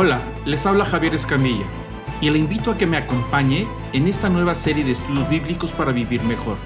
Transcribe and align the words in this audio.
Hola, 0.00 0.22
les 0.44 0.64
habla 0.64 0.84
Javier 0.84 1.12
Escamilla 1.16 1.66
y 2.20 2.30
le 2.30 2.38
invito 2.38 2.70
a 2.70 2.78
que 2.78 2.86
me 2.86 2.96
acompañe 2.96 3.66
en 3.92 4.06
esta 4.06 4.28
nueva 4.28 4.54
serie 4.54 4.84
de 4.84 4.92
estudios 4.92 5.28
bíblicos 5.28 5.72
para 5.72 5.90
vivir 5.90 6.22
mejor. 6.22 6.56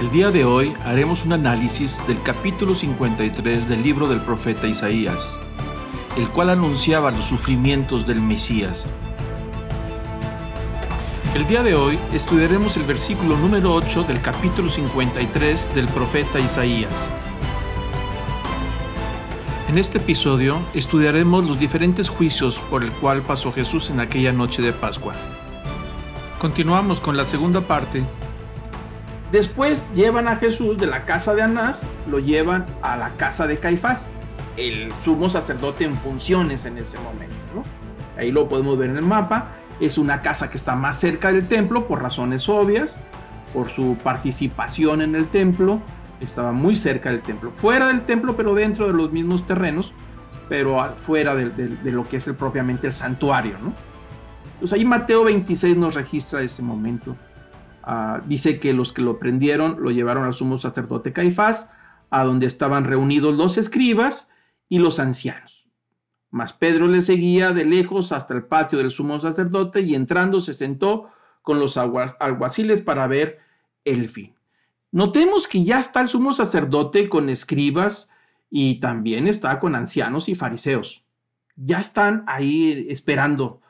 El 0.00 0.10
día 0.10 0.30
de 0.30 0.46
hoy 0.46 0.72
haremos 0.86 1.26
un 1.26 1.34
análisis 1.34 2.02
del 2.06 2.22
capítulo 2.22 2.74
53 2.74 3.68
del 3.68 3.82
libro 3.82 4.08
del 4.08 4.22
profeta 4.22 4.66
Isaías, 4.66 5.38
el 6.16 6.30
cual 6.30 6.48
anunciaba 6.48 7.10
los 7.10 7.26
sufrimientos 7.26 8.06
del 8.06 8.22
Mesías. 8.22 8.86
El 11.34 11.46
día 11.46 11.62
de 11.62 11.74
hoy 11.74 11.98
estudiaremos 12.14 12.78
el 12.78 12.84
versículo 12.84 13.36
número 13.36 13.74
8 13.74 14.04
del 14.04 14.22
capítulo 14.22 14.70
53 14.70 15.74
del 15.74 15.88
profeta 15.88 16.40
Isaías 16.40 16.94
en 19.74 19.78
este 19.78 19.98
episodio 19.98 20.60
estudiaremos 20.72 21.44
los 21.44 21.58
diferentes 21.58 22.08
juicios 22.08 22.62
por 22.70 22.84
el 22.84 22.92
cual 22.92 23.22
pasó 23.22 23.52
Jesús 23.52 23.90
en 23.90 23.98
aquella 23.98 24.30
noche 24.30 24.62
de 24.62 24.72
Pascua. 24.72 25.14
Continuamos 26.38 27.00
con 27.00 27.16
la 27.16 27.24
segunda 27.24 27.60
parte. 27.60 28.04
Después 29.32 29.90
llevan 29.92 30.28
a 30.28 30.36
Jesús 30.36 30.78
de 30.78 30.86
la 30.86 31.04
casa 31.04 31.34
de 31.34 31.42
Anás, 31.42 31.88
lo 32.08 32.20
llevan 32.20 32.66
a 32.82 32.96
la 32.96 33.16
casa 33.16 33.48
de 33.48 33.58
Caifás, 33.58 34.06
el 34.56 34.92
sumo 35.00 35.28
sacerdote 35.28 35.82
en 35.82 35.96
funciones 35.96 36.66
en 36.66 36.78
ese 36.78 37.00
momento. 37.00 37.64
Ahí 38.16 38.30
lo 38.30 38.48
podemos 38.48 38.78
ver 38.78 38.90
en 38.90 38.98
el 38.98 39.04
mapa. 39.04 39.56
Es 39.80 39.98
una 39.98 40.22
casa 40.22 40.50
que 40.50 40.56
está 40.56 40.76
más 40.76 41.00
cerca 41.00 41.32
del 41.32 41.48
templo 41.48 41.88
por 41.88 42.00
razones 42.00 42.48
obvias, 42.48 42.96
por 43.52 43.72
su 43.72 43.96
participación 44.04 45.02
en 45.02 45.16
el 45.16 45.26
templo, 45.26 45.80
estaba 46.20 46.52
muy 46.52 46.76
cerca 46.76 47.10
del 47.10 47.22
templo, 47.22 47.52
fuera 47.54 47.88
del 47.88 48.02
templo, 48.02 48.36
pero 48.36 48.54
dentro 48.54 48.86
de 48.86 48.92
los 48.92 49.12
mismos 49.12 49.46
terrenos, 49.46 49.92
pero 50.48 50.94
fuera 50.96 51.34
de, 51.34 51.92
lo 51.92 52.06
que 52.08 52.18
es 52.18 52.26
el, 52.28 52.34
propiamente 52.34 52.86
el 52.86 52.92
santuario, 52.92 53.56
¿no? 53.62 53.72
Pues 54.60 54.72
ahí 54.72 54.84
Mateo 54.84 55.24
26 55.24 55.76
nos 55.76 55.94
registra 55.94 56.42
ese 56.42 56.62
momento. 56.62 57.16
Ah, 57.82 58.22
dice 58.26 58.58
que 58.60 58.72
los 58.72 58.92
que 58.92 59.02
lo 59.02 59.18
prendieron 59.18 59.76
lo 59.80 59.90
llevaron 59.90 60.24
al 60.24 60.34
sumo 60.34 60.56
sacerdote 60.56 61.12
Caifás, 61.12 61.70
a 62.10 62.24
donde 62.24 62.46
estaban 62.46 62.84
reunidos 62.84 63.34
los 63.34 63.58
escribas 63.58 64.30
y 64.68 64.78
los 64.78 65.00
ancianos. 65.00 65.68
Mas 66.30 66.52
Pedro 66.52 66.86
le 66.86 67.02
seguía 67.02 67.52
de 67.52 67.64
lejos 67.64 68.12
hasta 68.12 68.34
el 68.34 68.44
patio 68.44 68.78
del 68.78 68.90
sumo 68.90 69.20
sacerdote 69.20 69.82
y 69.82 69.94
entrando 69.94 70.40
se 70.40 70.52
sentó 70.52 71.10
con 71.42 71.58
los 71.58 71.76
alguaciles 71.76 72.80
para 72.80 73.06
ver 73.06 73.40
el 73.84 74.08
fin. 74.08 74.34
Notemos 74.94 75.48
que 75.48 75.64
ya 75.64 75.80
está 75.80 76.02
el 76.02 76.08
sumo 76.08 76.32
sacerdote 76.32 77.08
con 77.08 77.28
escribas 77.28 78.12
y 78.48 78.78
también 78.78 79.26
está 79.26 79.58
con 79.58 79.74
ancianos 79.74 80.28
y 80.28 80.36
fariseos. 80.36 81.04
Ya 81.56 81.80
están 81.80 82.22
ahí 82.28 82.86
esperando, 82.88 83.60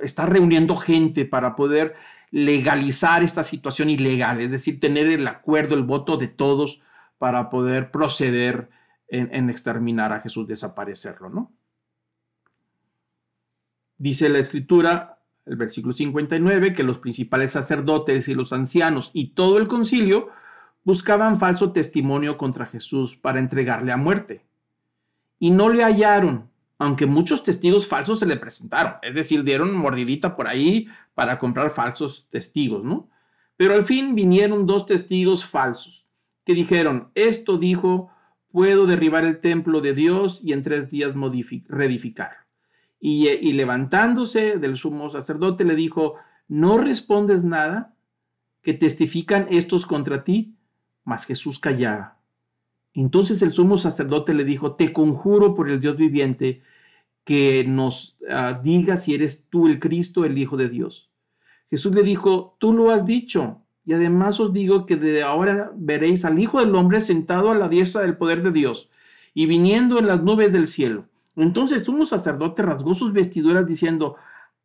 está 0.00 0.24
reuniendo 0.24 0.78
gente 0.78 1.26
para 1.26 1.56
poder 1.56 1.94
legalizar 2.30 3.22
esta 3.22 3.42
situación 3.42 3.90
ilegal, 3.90 4.40
es 4.40 4.50
decir, 4.50 4.80
tener 4.80 5.08
el 5.08 5.26
acuerdo, 5.26 5.74
el 5.74 5.82
voto 5.82 6.16
de 6.16 6.28
todos 6.28 6.80
para 7.18 7.50
poder 7.50 7.90
proceder 7.90 8.70
en, 9.08 9.50
exterminar 9.50 10.14
a 10.14 10.20
Jesús, 10.20 10.48
desaparecerlo, 10.48 11.28
¿no? 11.28 11.52
Dice 13.98 14.30
la 14.30 14.38
escritura, 14.38 15.18
el 15.44 15.56
versículo 15.56 15.92
59, 15.92 16.72
que 16.72 16.82
los 16.82 16.96
principales 16.96 17.50
sacerdotes 17.50 18.26
y 18.28 18.34
los 18.34 18.54
ancianos 18.54 19.10
y 19.12 19.34
todo 19.34 19.58
el 19.58 19.68
concilio 19.68 20.30
buscaban 20.84 21.38
falso 21.38 21.72
testimonio 21.72 22.36
contra 22.36 22.66
Jesús 22.66 23.16
para 23.16 23.38
entregarle 23.38 23.92
a 23.92 23.96
muerte. 23.96 24.44
Y 25.38 25.50
no 25.50 25.68
le 25.68 25.82
hallaron, 25.82 26.50
aunque 26.78 27.06
muchos 27.06 27.42
testigos 27.42 27.86
falsos 27.86 28.18
se 28.18 28.26
le 28.26 28.36
presentaron, 28.36 28.94
es 29.02 29.14
decir, 29.14 29.44
dieron 29.44 29.76
mordidita 29.76 30.36
por 30.36 30.48
ahí 30.48 30.88
para 31.14 31.38
comprar 31.38 31.70
falsos 31.70 32.26
testigos, 32.30 32.84
¿no? 32.84 33.08
Pero 33.56 33.74
al 33.74 33.84
fin 33.84 34.14
vinieron 34.14 34.66
dos 34.66 34.86
testigos 34.86 35.44
falsos 35.44 36.06
que 36.44 36.54
dijeron, 36.54 37.10
esto 37.14 37.58
dijo, 37.58 38.10
puedo 38.50 38.86
derribar 38.86 39.24
el 39.24 39.40
templo 39.40 39.80
de 39.80 39.94
Dios 39.94 40.42
y 40.42 40.52
en 40.52 40.62
tres 40.62 40.90
días 40.90 41.14
reedificar. 41.68 42.38
Y, 42.98 43.28
y 43.28 43.52
levantándose 43.52 44.58
del 44.58 44.76
sumo 44.76 45.10
sacerdote 45.10 45.64
le 45.64 45.76
dijo, 45.76 46.16
¿no 46.48 46.78
respondes 46.78 47.44
nada? 47.44 47.94
¿Que 48.62 48.74
testifican 48.74 49.46
estos 49.50 49.86
contra 49.86 50.24
ti? 50.24 50.56
Mas 51.04 51.24
Jesús 51.26 51.58
callaba. 51.58 52.18
Entonces 52.94 53.40
el 53.42 53.52
sumo 53.52 53.78
sacerdote 53.78 54.34
le 54.34 54.44
dijo, 54.44 54.74
te 54.74 54.92
conjuro 54.92 55.54
por 55.54 55.70
el 55.70 55.80
Dios 55.80 55.96
viviente 55.96 56.62
que 57.24 57.64
nos 57.66 58.16
ah, 58.28 58.60
diga 58.62 58.96
si 58.96 59.14
eres 59.14 59.46
tú 59.48 59.66
el 59.66 59.78
Cristo, 59.78 60.24
el 60.24 60.36
Hijo 60.36 60.56
de 60.56 60.68
Dios. 60.68 61.10
Jesús 61.70 61.94
le 61.94 62.02
dijo, 62.02 62.56
tú 62.58 62.72
lo 62.72 62.90
has 62.90 63.06
dicho, 63.06 63.62
y 63.84 63.94
además 63.94 64.38
os 64.40 64.52
digo 64.52 64.84
que 64.86 64.96
de 64.96 65.22
ahora 65.22 65.72
veréis 65.74 66.24
al 66.24 66.38
Hijo 66.38 66.60
del 66.60 66.74
Hombre 66.74 67.00
sentado 67.00 67.50
a 67.50 67.54
la 67.54 67.68
diestra 67.68 68.02
del 68.02 68.16
poder 68.16 68.42
de 68.42 68.50
Dios 68.50 68.90
y 69.34 69.46
viniendo 69.46 69.98
en 69.98 70.06
las 70.06 70.22
nubes 70.22 70.52
del 70.52 70.68
cielo. 70.68 71.06
Entonces 71.34 71.84
sumo 71.84 72.04
sacerdote 72.04 72.62
rasgó 72.62 72.94
sus 72.94 73.12
vestiduras 73.12 73.66
diciendo, 73.66 74.16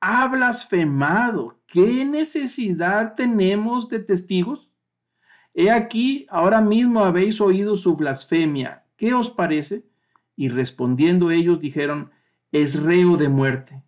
ha 0.01 0.27
blasfemado, 0.27 1.57
¿qué 1.65 2.03
necesidad 2.05 3.15
tenemos 3.15 3.87
de 3.89 3.99
testigos? 3.99 4.66
He 5.59 5.72
aquí, 5.72 6.28
ahora 6.29 6.62
mismo 6.62 7.03
habéis 7.03 7.41
oído 7.41 7.78
su 7.78 7.95
blasfemia. 7.95 8.84
¿Qué 8.95 9.16
os 9.16 9.31
parece? 9.31 9.88
Y 10.35 10.50
respondiendo 10.50 11.31
ellos 11.31 11.59
dijeron, 11.59 12.12
es 12.51 12.84
reo 12.84 13.18
de 13.18 13.28
muerte. 13.28 13.81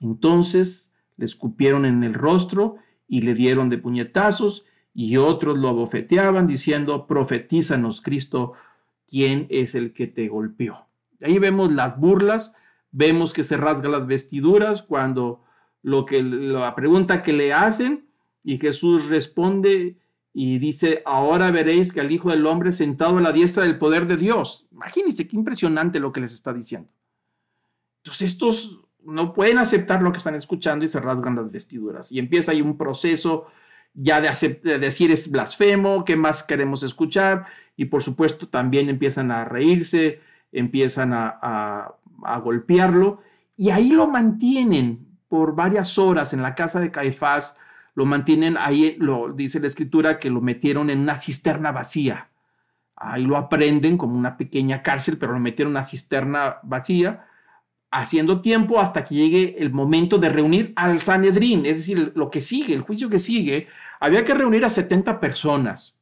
Entonces 0.00 0.92
le 1.16 1.24
escupieron 1.24 1.84
en 1.86 2.04
el 2.04 2.14
rostro 2.14 2.76
y 3.08 3.22
le 3.22 3.34
dieron 3.34 3.68
de 3.68 3.78
puñetazos 3.78 4.64
y 4.94 5.16
otros 5.16 5.58
lo 5.58 5.70
abofeteaban 5.70 6.46
diciendo, 6.46 7.08
profetízanos, 7.08 8.00
Cristo, 8.00 8.52
¿quién 9.08 9.48
es 9.50 9.74
el 9.74 9.92
que 9.92 10.06
te 10.06 10.28
golpeó? 10.28 10.86
Ahí 11.20 11.40
vemos 11.40 11.72
las 11.72 11.98
burlas, 11.98 12.54
vemos 12.92 13.32
que 13.32 13.42
se 13.42 13.56
rasga 13.56 13.88
las 13.88 14.06
vestiduras 14.06 14.82
cuando 14.82 15.42
lo 15.82 16.06
que 16.06 16.22
la 16.22 16.76
pregunta 16.76 17.22
que 17.24 17.32
le 17.32 17.52
hacen 17.52 18.06
y 18.44 18.58
Jesús 18.58 19.08
responde 19.08 19.96
y 20.40 20.60
dice, 20.60 21.02
ahora 21.04 21.50
veréis 21.50 21.92
que 21.92 22.00
al 22.00 22.12
Hijo 22.12 22.30
del 22.30 22.46
Hombre 22.46 22.70
sentado 22.70 23.18
a 23.18 23.20
la 23.20 23.32
diestra 23.32 23.64
del 23.64 23.76
poder 23.76 24.06
de 24.06 24.16
Dios. 24.16 24.68
Imagínense 24.70 25.26
qué 25.26 25.34
impresionante 25.34 25.98
lo 25.98 26.12
que 26.12 26.20
les 26.20 26.32
está 26.32 26.52
diciendo. 26.52 26.88
Entonces 28.04 28.30
estos 28.30 28.78
no 29.02 29.34
pueden 29.34 29.58
aceptar 29.58 30.00
lo 30.00 30.12
que 30.12 30.18
están 30.18 30.36
escuchando 30.36 30.84
y 30.84 30.88
se 30.88 31.00
rasgan 31.00 31.34
las 31.34 31.50
vestiduras. 31.50 32.12
Y 32.12 32.20
empieza 32.20 32.52
ahí 32.52 32.62
un 32.62 32.78
proceso 32.78 33.46
ya 33.94 34.20
de, 34.20 34.78
decir 34.78 35.10
es 35.10 35.28
blasfemo, 35.28 36.04
qué 36.04 36.14
más 36.14 36.44
queremos 36.44 36.84
escuchar. 36.84 37.46
Y 37.74 37.86
por 37.86 38.04
supuesto 38.04 38.46
también 38.46 38.88
empiezan 38.88 39.32
a 39.32 39.44
reírse, 39.44 40.20
empiezan 40.52 41.14
a 41.14 41.94
golpearlo. 42.44 43.22
Y 43.56 43.70
ahí 43.70 43.90
lo 43.90 44.06
mantienen 44.06 45.04
por 45.26 45.56
varias 45.56 45.98
horas 45.98 46.32
en 46.32 46.42
la 46.42 46.54
casa 46.54 46.78
de 46.78 46.92
Caifás 46.92 47.56
lo 47.98 48.04
mantienen 48.04 48.56
ahí, 48.56 48.94
lo 49.00 49.32
dice 49.32 49.58
la 49.58 49.66
escritura, 49.66 50.20
que 50.20 50.30
lo 50.30 50.40
metieron 50.40 50.88
en 50.88 51.00
una 51.00 51.16
cisterna 51.16 51.72
vacía. 51.72 52.28
Ahí 52.94 53.24
lo 53.24 53.36
aprenden 53.36 53.98
como 53.98 54.16
una 54.16 54.36
pequeña 54.36 54.84
cárcel, 54.84 55.18
pero 55.18 55.32
lo 55.32 55.40
metieron 55.40 55.72
en 55.72 55.78
una 55.78 55.82
cisterna 55.82 56.58
vacía, 56.62 57.26
haciendo 57.90 58.40
tiempo 58.40 58.78
hasta 58.78 59.02
que 59.02 59.16
llegue 59.16 59.56
el 59.58 59.72
momento 59.72 60.16
de 60.18 60.28
reunir 60.28 60.72
al 60.76 61.00
Sanedrín, 61.00 61.66
es 61.66 61.78
decir, 61.78 62.12
lo 62.14 62.30
que 62.30 62.40
sigue, 62.40 62.72
el 62.72 62.82
juicio 62.82 63.10
que 63.10 63.18
sigue, 63.18 63.66
había 63.98 64.22
que 64.22 64.34
reunir 64.34 64.64
a 64.64 64.70
70 64.70 65.18
personas. 65.18 65.98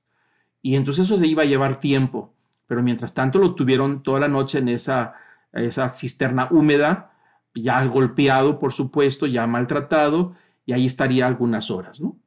Y 0.61 0.76
entonces 0.76 1.06
eso 1.06 1.17
se 1.17 1.26
iba 1.26 1.44
a 1.44 1.47
llevar 1.47 1.81
tiempo. 1.81 2.35
Pero 2.67 2.82
mientras 2.82 3.15
tanto 3.15 3.38
lo 3.38 3.55
tuvieron 3.55 4.03
toda 4.03 4.21
la 4.21 4.29
noche 4.29 4.59
en 4.59 4.69
esa, 4.69 5.15
esa 5.50 5.88
cisterna 5.88 6.49
húmeda, 6.50 7.12
ya 7.55 7.82
golpeado, 7.87 8.59
por 8.59 8.75
supuesto, 8.75 9.26
ya 9.26 9.47
maltratado, 9.47 10.35
y 10.67 10.73
ahí 10.73 10.85
estaría 10.85 11.27
algunas 11.27 11.71
horas, 11.71 12.01
¿no? 12.01 12.19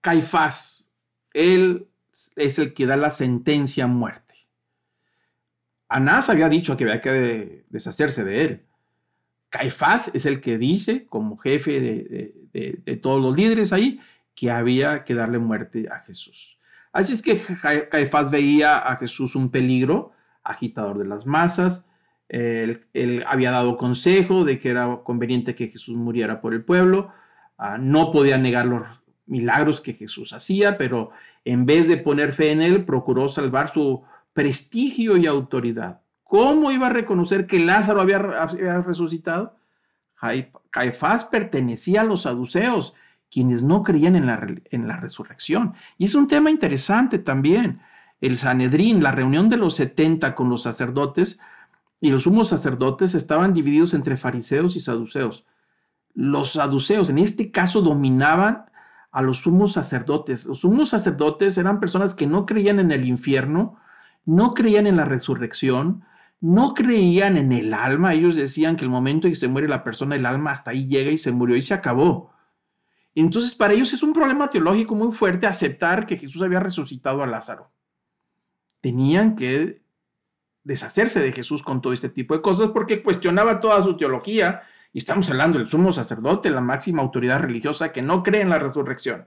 Caifás, 0.00 0.90
él 1.32 1.88
es 2.36 2.58
el 2.58 2.74
que 2.74 2.84
da 2.84 2.96
la 2.96 3.10
sentencia 3.10 3.84
a 3.84 3.86
muerte. 3.86 4.34
Anás 5.88 6.28
había 6.28 6.48
dicho 6.48 6.76
que 6.76 6.84
había 6.84 7.00
que 7.00 7.64
deshacerse 7.70 8.24
de 8.24 8.44
él. 8.44 8.66
Caifás 9.48 10.10
es 10.12 10.26
el 10.26 10.40
que 10.40 10.58
dice, 10.58 11.06
como 11.06 11.38
jefe 11.38 11.80
de, 11.80 12.34
de, 12.84 12.96
todos 12.96 13.22
los 13.22 13.36
líderes 13.36 13.72
ahí, 13.72 14.00
que 14.34 14.50
había 14.50 15.04
que 15.04 15.14
darle 15.14 15.38
muerte 15.38 15.88
a 15.90 16.00
Jesús. 16.00 16.58
Así 16.92 17.12
es 17.12 17.22
que 17.22 17.40
Caifás 17.88 18.30
veía 18.30 18.78
a 18.78 18.96
Jesús 18.96 19.36
un 19.36 19.50
peligro, 19.50 20.12
agitador 20.42 20.98
de 20.98 21.06
las 21.06 21.24
masas, 21.24 21.84
él, 22.28 23.24
había 23.26 23.50
dado 23.50 23.76
consejo 23.76 24.44
de 24.44 24.58
que 24.58 24.70
era 24.70 25.00
conveniente 25.04 25.54
que 25.54 25.68
Jesús 25.68 25.96
muriera 25.96 26.40
por 26.40 26.54
el 26.54 26.64
pueblo. 26.64 27.12
Ah, 27.58 27.78
no 27.78 28.10
podía 28.10 28.38
negar 28.38 28.66
los 28.66 28.82
milagros 29.26 29.80
que 29.80 29.94
Jesús 29.94 30.32
hacía, 30.32 30.76
pero 30.76 31.10
en 31.44 31.66
vez 31.66 31.86
de 31.86 31.96
poner 31.96 32.32
fe 32.32 32.50
en 32.50 32.62
él, 32.62 32.84
procuró 32.84 33.28
salvar 33.28 33.72
su 33.72 34.02
prestigio 34.32 35.16
y 35.16 35.26
autoridad. 35.26 36.00
¿Cómo 36.24 36.72
iba 36.72 36.88
a 36.88 36.90
reconocer 36.90 37.46
que 37.46 37.60
Lázaro 37.60 38.00
había, 38.00 38.18
resucitado? 38.18 39.56
Caifás 40.70 41.24
pertenecía 41.24 42.00
a 42.00 42.04
los 42.04 42.22
saduceos, 42.22 42.94
quienes 43.30 43.62
no 43.62 43.82
creían 43.82 44.16
en 44.16 44.26
la, 44.26 44.46
en 44.70 44.88
la 44.88 44.96
resurrección. 44.96 45.74
Y 45.98 46.06
es 46.06 46.14
un 46.14 46.26
tema 46.26 46.50
interesante 46.50 47.18
también. 47.18 47.80
El 48.20 48.38
Sanedrín, 48.38 49.02
la 49.02 49.12
reunión 49.12 49.48
de 49.48 49.56
los 49.56 49.74
70 49.74 50.34
con 50.34 50.48
los 50.48 50.62
sacerdotes, 50.62 51.38
y 52.00 52.10
los 52.10 52.24
sumos 52.24 52.48
sacerdotes 52.48 53.14
estaban 53.14 53.54
divididos 53.54 53.94
entre 53.94 54.16
fariseos 54.16 54.76
y 54.76 54.80
saduceos. 54.80 55.44
Los 56.14 56.52
saduceos, 56.52 57.10
en 57.10 57.18
este 57.18 57.50
caso, 57.50 57.82
dominaban 57.82 58.66
a 59.10 59.22
los 59.22 59.38
sumos 59.38 59.72
sacerdotes. 59.72 60.44
Los 60.44 60.60
sumos 60.60 60.90
sacerdotes 60.90 61.56
eran 61.56 61.80
personas 61.80 62.14
que 62.14 62.26
no 62.26 62.46
creían 62.46 62.80
en 62.80 62.90
el 62.90 63.04
infierno, 63.04 63.78
no 64.24 64.54
creían 64.54 64.86
en 64.86 64.96
la 64.96 65.04
resurrección, 65.04 66.04
no 66.40 66.74
creían 66.74 67.36
en 67.36 67.52
el 67.52 67.72
alma. 67.72 68.12
Ellos 68.12 68.36
decían 68.36 68.76
que 68.76 68.84
el 68.84 68.90
momento 68.90 69.26
en 69.26 69.32
que 69.32 69.38
se 69.38 69.48
muere 69.48 69.68
la 69.68 69.84
persona, 69.84 70.16
el 70.16 70.26
alma 70.26 70.50
hasta 70.50 70.72
ahí 70.72 70.86
llega 70.86 71.10
y 71.10 71.18
se 71.18 71.32
murió 71.32 71.56
y 71.56 71.62
se 71.62 71.74
acabó. 71.74 72.32
Entonces, 73.14 73.54
para 73.54 73.72
ellos 73.72 73.92
es 73.92 74.02
un 74.02 74.12
problema 74.12 74.50
teológico 74.50 74.94
muy 74.94 75.12
fuerte 75.12 75.46
aceptar 75.46 76.04
que 76.06 76.16
Jesús 76.16 76.42
había 76.42 76.60
resucitado 76.60 77.22
a 77.22 77.26
Lázaro. 77.26 77.70
Tenían 78.80 79.36
que 79.36 79.83
deshacerse 80.64 81.20
de 81.20 81.32
Jesús 81.32 81.62
con 81.62 81.80
todo 81.80 81.92
este 81.92 82.08
tipo 82.08 82.34
de 82.34 82.42
cosas 82.42 82.70
porque 82.70 83.02
cuestionaba 83.02 83.60
toda 83.60 83.82
su 83.82 83.96
teología 83.96 84.62
y 84.92 84.98
estamos 84.98 85.30
hablando 85.30 85.58
del 85.58 85.68
sumo 85.68 85.92
sacerdote, 85.92 86.50
la 86.50 86.60
máxima 86.60 87.02
autoridad 87.02 87.40
religiosa 87.40 87.92
que 87.92 88.02
no 88.02 88.22
cree 88.22 88.40
en 88.40 88.48
la 88.48 88.58
resurrección. 88.58 89.26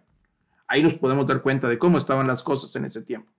Ahí 0.68 0.84
nos 0.84 0.96
podemos 0.96 1.28
dar 1.28 1.42
cuenta 1.42 1.68
de 1.70 1.78
cómo 1.78 1.98
estaban 1.98 2.28
las 2.28 2.44
cosas 2.44 2.76
en 2.76 2.86
ese 2.86 3.02
tiempo. 3.02 3.32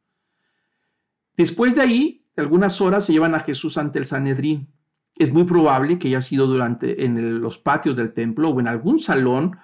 Después 1.37 1.75
de 1.75 1.83
ahí, 1.83 2.25
algunas 2.37 2.81
horas 2.81 3.05
se 3.05 3.13
llevan 3.13 3.35
a 3.35 3.41
Jesús 3.41 3.79
ante 3.79 3.99
el 3.99 4.07
Sanedrín. 4.07 4.69
Es 5.17 5.33
muy 5.33 5.45
probable 5.45 5.99
que 5.99 6.09
haya 6.09 6.21
sido 6.21 6.47
durante 6.47 7.05
en 7.05 7.41
los 7.41 7.59
patios 7.59 7.97
del 7.97 8.13
templo 8.13 8.51
o 8.51 8.61
en 8.61 8.69
algún 8.69 8.99
salón 8.99 9.59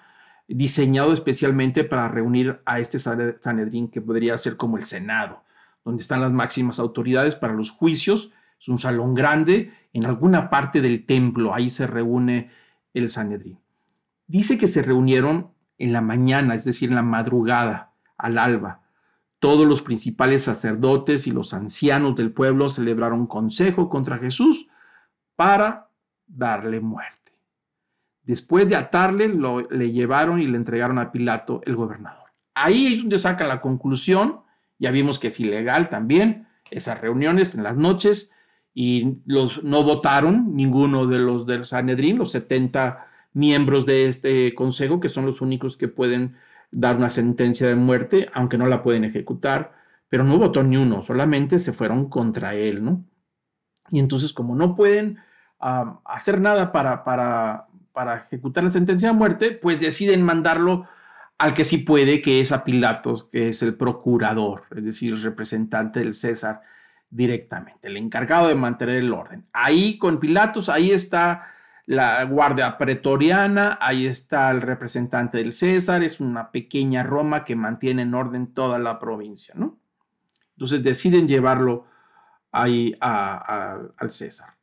diseñado 0.48 1.12
especialmente 1.12 1.84
para 1.84 2.08
reunir 2.08 2.60
a 2.64 2.78
este 2.78 2.98
Sanedrín 2.98 3.88
que 3.88 4.00
podría 4.00 4.36
ser 4.36 4.56
como 4.56 4.76
el 4.76 4.84
Senado, 4.84 5.43
donde 5.84 6.02
están 6.02 6.20
las 6.20 6.32
máximas 6.32 6.78
autoridades 6.78 7.34
para 7.34 7.52
los 7.52 7.70
juicios 7.70 8.32
es 8.64 8.68
un 8.68 8.78
salón 8.78 9.14
grande 9.14 9.72
en 9.92 10.06
alguna 10.06 10.48
parte 10.48 10.80
del 10.80 11.04
templo, 11.04 11.54
ahí 11.54 11.68
se 11.68 11.86
reúne 11.86 12.50
el 12.94 13.10
Sanedrín. 13.10 13.58
Dice 14.26 14.56
que 14.56 14.66
se 14.66 14.82
reunieron 14.82 15.50
en 15.76 15.92
la 15.92 16.00
mañana, 16.00 16.54
es 16.54 16.64
decir, 16.64 16.88
en 16.88 16.94
la 16.94 17.02
madrugada, 17.02 17.92
al 18.16 18.38
alba. 18.38 18.80
Todos 19.38 19.66
los 19.66 19.82
principales 19.82 20.44
sacerdotes 20.44 21.26
y 21.26 21.30
los 21.30 21.52
ancianos 21.52 22.16
del 22.16 22.32
pueblo 22.32 22.70
celebraron 22.70 23.26
consejo 23.26 23.90
contra 23.90 24.16
Jesús 24.16 24.68
para 25.36 25.90
darle 26.26 26.80
muerte. 26.80 27.38
Después 28.22 28.66
de 28.66 28.76
atarle, 28.76 29.28
lo, 29.28 29.60
le 29.60 29.92
llevaron 29.92 30.40
y 30.40 30.46
le 30.46 30.56
entregaron 30.56 30.98
a 30.98 31.12
Pilato, 31.12 31.60
el 31.66 31.76
gobernador. 31.76 32.30
Ahí 32.54 32.94
es 32.94 33.00
donde 33.00 33.18
saca 33.18 33.46
la 33.46 33.60
conclusión, 33.60 34.40
ya 34.78 34.90
vimos 34.90 35.18
que 35.18 35.28
es 35.28 35.40
ilegal 35.40 35.88
también, 35.88 36.46
esas 36.70 37.00
reuniones 37.00 37.54
en 37.54 37.62
las 37.62 37.76
noches, 37.76 38.30
y 38.74 39.18
los, 39.24 39.62
no 39.62 39.84
votaron 39.84 40.56
ninguno 40.56 41.06
de 41.06 41.20
los 41.20 41.46
del 41.46 41.64
Sanedrín, 41.64 42.18
los 42.18 42.32
70 42.32 43.06
miembros 43.32 43.86
de 43.86 44.08
este 44.08 44.54
consejo, 44.54 45.00
que 45.00 45.08
son 45.08 45.26
los 45.26 45.40
únicos 45.40 45.76
que 45.76 45.88
pueden 45.88 46.36
dar 46.70 46.96
una 46.96 47.10
sentencia 47.10 47.68
de 47.68 47.76
muerte, 47.76 48.28
aunque 48.32 48.58
no 48.58 48.66
la 48.66 48.82
pueden 48.82 49.04
ejecutar, 49.04 49.74
pero 50.08 50.24
no 50.24 50.38
votó 50.38 50.62
ni 50.62 50.76
uno, 50.76 51.02
solamente 51.02 51.58
se 51.58 51.72
fueron 51.72 52.08
contra 52.08 52.54
él, 52.54 52.84
¿no? 52.84 53.04
Y 53.90 54.00
entonces, 54.00 54.32
como 54.32 54.56
no 54.56 54.74
pueden 54.74 55.18
hacer 56.04 56.40
nada 56.40 56.72
para, 56.72 57.04
para, 57.04 57.66
para 57.92 58.16
ejecutar 58.16 58.64
la 58.64 58.70
sentencia 58.70 59.08
de 59.08 59.14
muerte, 59.14 59.50
pues 59.52 59.80
deciden 59.80 60.22
mandarlo 60.22 60.86
al 61.44 61.52
que 61.52 61.64
sí 61.64 61.76
puede, 61.76 62.22
que 62.22 62.40
es 62.40 62.52
a 62.52 62.64
Pilatos, 62.64 63.28
que 63.30 63.48
es 63.48 63.62
el 63.62 63.74
procurador, 63.74 64.62
es 64.74 64.82
decir, 64.82 65.12
el 65.12 65.22
representante 65.22 66.00
del 66.00 66.14
César 66.14 66.62
directamente, 67.10 67.88
el 67.88 67.98
encargado 67.98 68.48
de 68.48 68.54
mantener 68.54 68.96
el 68.96 69.12
orden. 69.12 69.44
Ahí 69.52 69.98
con 69.98 70.18
Pilatos, 70.18 70.70
ahí 70.70 70.90
está 70.90 71.48
la 71.84 72.24
guardia 72.24 72.78
pretoriana, 72.78 73.76
ahí 73.78 74.06
está 74.06 74.50
el 74.50 74.62
representante 74.62 75.36
del 75.36 75.52
César, 75.52 76.02
es 76.02 76.18
una 76.18 76.50
pequeña 76.50 77.02
Roma 77.02 77.44
que 77.44 77.56
mantiene 77.56 78.00
en 78.00 78.14
orden 78.14 78.54
toda 78.54 78.78
la 78.78 78.98
provincia, 78.98 79.54
¿no? 79.54 79.78
Entonces 80.52 80.82
deciden 80.82 81.28
llevarlo 81.28 81.84
ahí 82.52 82.96
al 83.00 84.10
César. 84.10 84.54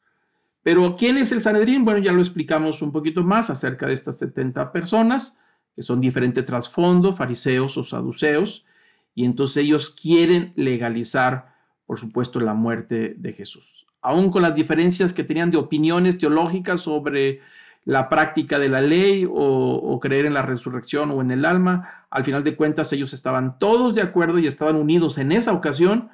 Pero 0.64 0.96
¿quién 0.96 1.20
es 1.20 1.32
el 1.32 1.42
Sanedrín? 1.42 1.86
Bueno, 1.86 2.00
ya 2.00 2.12
lo 2.12 2.22
explicamos 2.22 2.82
un 2.82 2.92
poquito 2.92 3.22
más 3.22 3.52
acerca 3.52 3.86
de 3.86 3.94
estas 3.94 4.18
70 4.18 4.72
personas, 4.72 5.38
que 5.76 5.84
son 5.84 6.00
diferente 6.00 6.44
trasfondo, 6.44 7.14
fariseos 7.14 7.78
o 7.78 7.84
saduceos, 7.84 8.66
y 9.14 9.26
entonces 9.26 9.58
ellos 9.58 9.90
quieren 9.90 10.54
legalizar 10.56 11.52
por 11.92 12.00
supuesto, 12.00 12.40
la 12.40 12.54
muerte 12.54 13.16
de 13.18 13.34
Jesús. 13.34 13.86
Aún 14.02 14.32
con 14.32 14.44
las 14.44 14.56
diferencias 14.56 15.12
que 15.12 15.26
tenían 15.26 15.52
de 15.52 15.58
opiniones 15.58 16.18
teológicas 16.18 16.80
sobre 16.80 17.42
la 17.84 18.08
práctica 18.08 18.60
de 18.60 18.70
la 18.70 18.80
ley 18.80 19.28
o, 19.30 20.00
creer 20.02 20.26
en 20.26 20.34
la 20.34 20.42
resurrección 20.42 21.12
o 21.12 21.20
en 21.20 21.32
el 21.32 21.44
alma, 21.44 22.06
al 22.10 22.24
final 22.24 22.46
de 22.46 22.56
cuentas 22.56 22.94
ellos 22.94 23.12
estaban 23.12 23.60
todos 23.60 23.94
de 23.94 24.04
acuerdo 24.04 24.40
y 24.40 24.48
estaban 24.48 24.78
unidos 24.78 25.18
en 25.18 25.34
esa 25.34 25.52
ocasión 25.52 26.12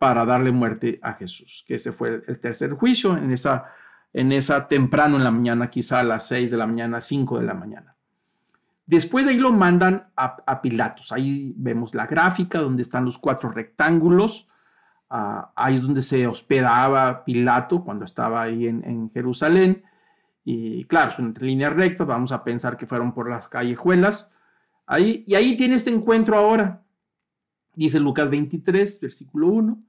para 0.00 0.24
darle 0.24 0.50
muerte 0.50 0.98
a 1.00 1.12
Jesús, 1.12 1.64
que 1.68 1.76
ese 1.76 1.92
fue 1.92 2.24
el 2.26 2.40
tercer 2.40 2.72
juicio 2.72 3.16
en 3.16 3.30
esa, 3.30 3.66
en 4.12 4.32
esa 4.32 4.66
temprano 4.66 5.16
en 5.16 5.22
la 5.22 5.30
mañana, 5.30 5.70
quizá 5.70 6.00
a 6.00 6.02
las 6.02 6.26
seis 6.26 6.50
de 6.50 6.56
la 6.56 6.66
mañana, 6.66 7.00
cinco 7.00 7.38
de 7.38 7.46
la 7.46 7.54
mañana. 7.54 7.93
Después 8.86 9.24
de 9.24 9.32
ahí 9.32 9.38
lo 9.38 9.52
mandan 9.52 10.08
a, 10.16 10.60
Pilatos. 10.60 11.12
Ahí 11.12 11.54
vemos 11.56 11.94
la 11.94 12.06
gráfica 12.06 12.58
donde 12.58 12.82
están 12.82 13.04
los 13.04 13.18
cuatro 13.18 13.50
rectángulos 13.50 14.48
ahí 15.08 15.74
es 15.74 15.82
donde 15.82 16.02
se 16.02 16.26
hospedaba 16.26 17.24
Pilato 17.24 17.84
cuando 17.84 18.04
estaba 18.04 18.42
ahí 18.42 18.66
en, 18.66 19.10
Jerusalén. 19.12 19.84
Y 20.44 20.84
claro, 20.84 21.12
son 21.12 21.26
entre 21.26 21.46
líneas 21.46 21.72
rectas, 21.72 22.06
vamos 22.06 22.32
a 22.32 22.44
pensar 22.44 22.76
que 22.76 22.86
fueron 22.86 23.12
por 23.14 23.30
las 23.30 23.48
callejuelas. 23.48 24.30
Ahí, 24.86 25.24
y 25.26 25.34
ahí 25.34 25.56
tiene 25.56 25.76
este 25.76 25.90
encuentro 25.90 26.36
ahora. 26.36 26.82
Dice 27.74 27.98
Lucas 27.98 28.28
23, 28.28 29.00
versículo 29.00 29.48
1, 29.48 29.82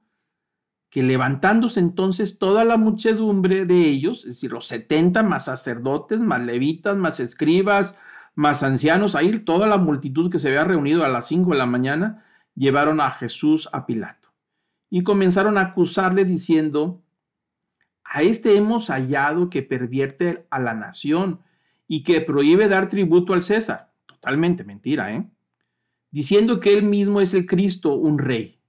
que 0.88 1.02
levantándose 1.02 1.80
entonces 1.80 2.38
toda 2.38 2.64
la 2.64 2.76
muchedumbre 2.76 3.66
de 3.66 3.80
ellos, 3.80 4.20
es 4.20 4.36
decir, 4.36 4.52
los 4.52 4.66
70 4.66 5.22
más 5.22 5.44
sacerdotes, 5.44 6.18
más 6.18 6.40
levitas, 6.40 6.96
más 6.96 7.20
escribas, 7.20 7.96
más 8.36 8.62
ancianos, 8.62 9.16
ahí 9.16 9.40
toda 9.40 9.66
la 9.66 9.78
multitud 9.78 10.30
que 10.30 10.38
se 10.38 10.48
había 10.48 10.62
reunido 10.62 11.04
a 11.04 11.08
las 11.08 11.26
5 11.26 11.50
de 11.50 11.58
la 11.58 11.66
mañana, 11.66 12.24
llevaron 12.54 13.00
a 13.00 13.10
Jesús 13.10 13.68
a 13.72 13.86
Pilato 13.86 14.28
y 14.90 15.02
comenzaron 15.02 15.58
a 15.58 15.62
acusarle 15.62 16.24
diciendo, 16.24 17.02
a 18.04 18.22
este 18.22 18.56
hemos 18.56 18.88
hallado 18.88 19.50
que 19.50 19.62
pervierte 19.62 20.46
a 20.50 20.60
la 20.60 20.74
nación 20.74 21.40
y 21.88 22.02
que 22.02 22.20
prohíbe 22.20 22.68
dar 22.68 22.88
tributo 22.88 23.32
al 23.32 23.42
César. 23.42 23.90
Totalmente 24.06 24.64
mentira, 24.64 25.12
¿eh? 25.14 25.28
Diciendo 26.10 26.60
que 26.60 26.76
él 26.76 26.84
mismo 26.84 27.20
es 27.20 27.34
el 27.34 27.46
Cristo, 27.46 27.94
un 27.94 28.18
rey. 28.18 28.60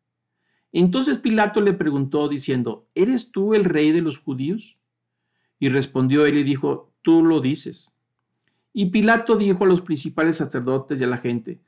Entonces 0.71 1.17
Pilato 1.17 1.61
le 1.61 1.73
preguntó 1.73 2.27
diciendo, 2.27 2.87
¿eres 2.95 3.31
tú 3.31 3.53
el 3.53 3.65
rey 3.65 3.91
de 3.91 4.01
los 4.01 4.17
judíos? 4.19 4.77
Y 5.59 5.69
respondió 5.69 6.25
él 6.25 6.37
y 6.37 6.43
dijo, 6.43 6.93
tú 7.01 7.23
lo 7.23 7.41
dices. 7.41 7.96
Y 8.77 8.87
Pilato 8.87 9.35
dijo 9.35 9.63
a 9.63 9.67
los 9.67 9.81
principales 9.81 10.37
sacerdotes 10.37 11.01
y 11.01 11.03
a 11.03 11.07
la 11.07 11.17
gente, 11.17 11.59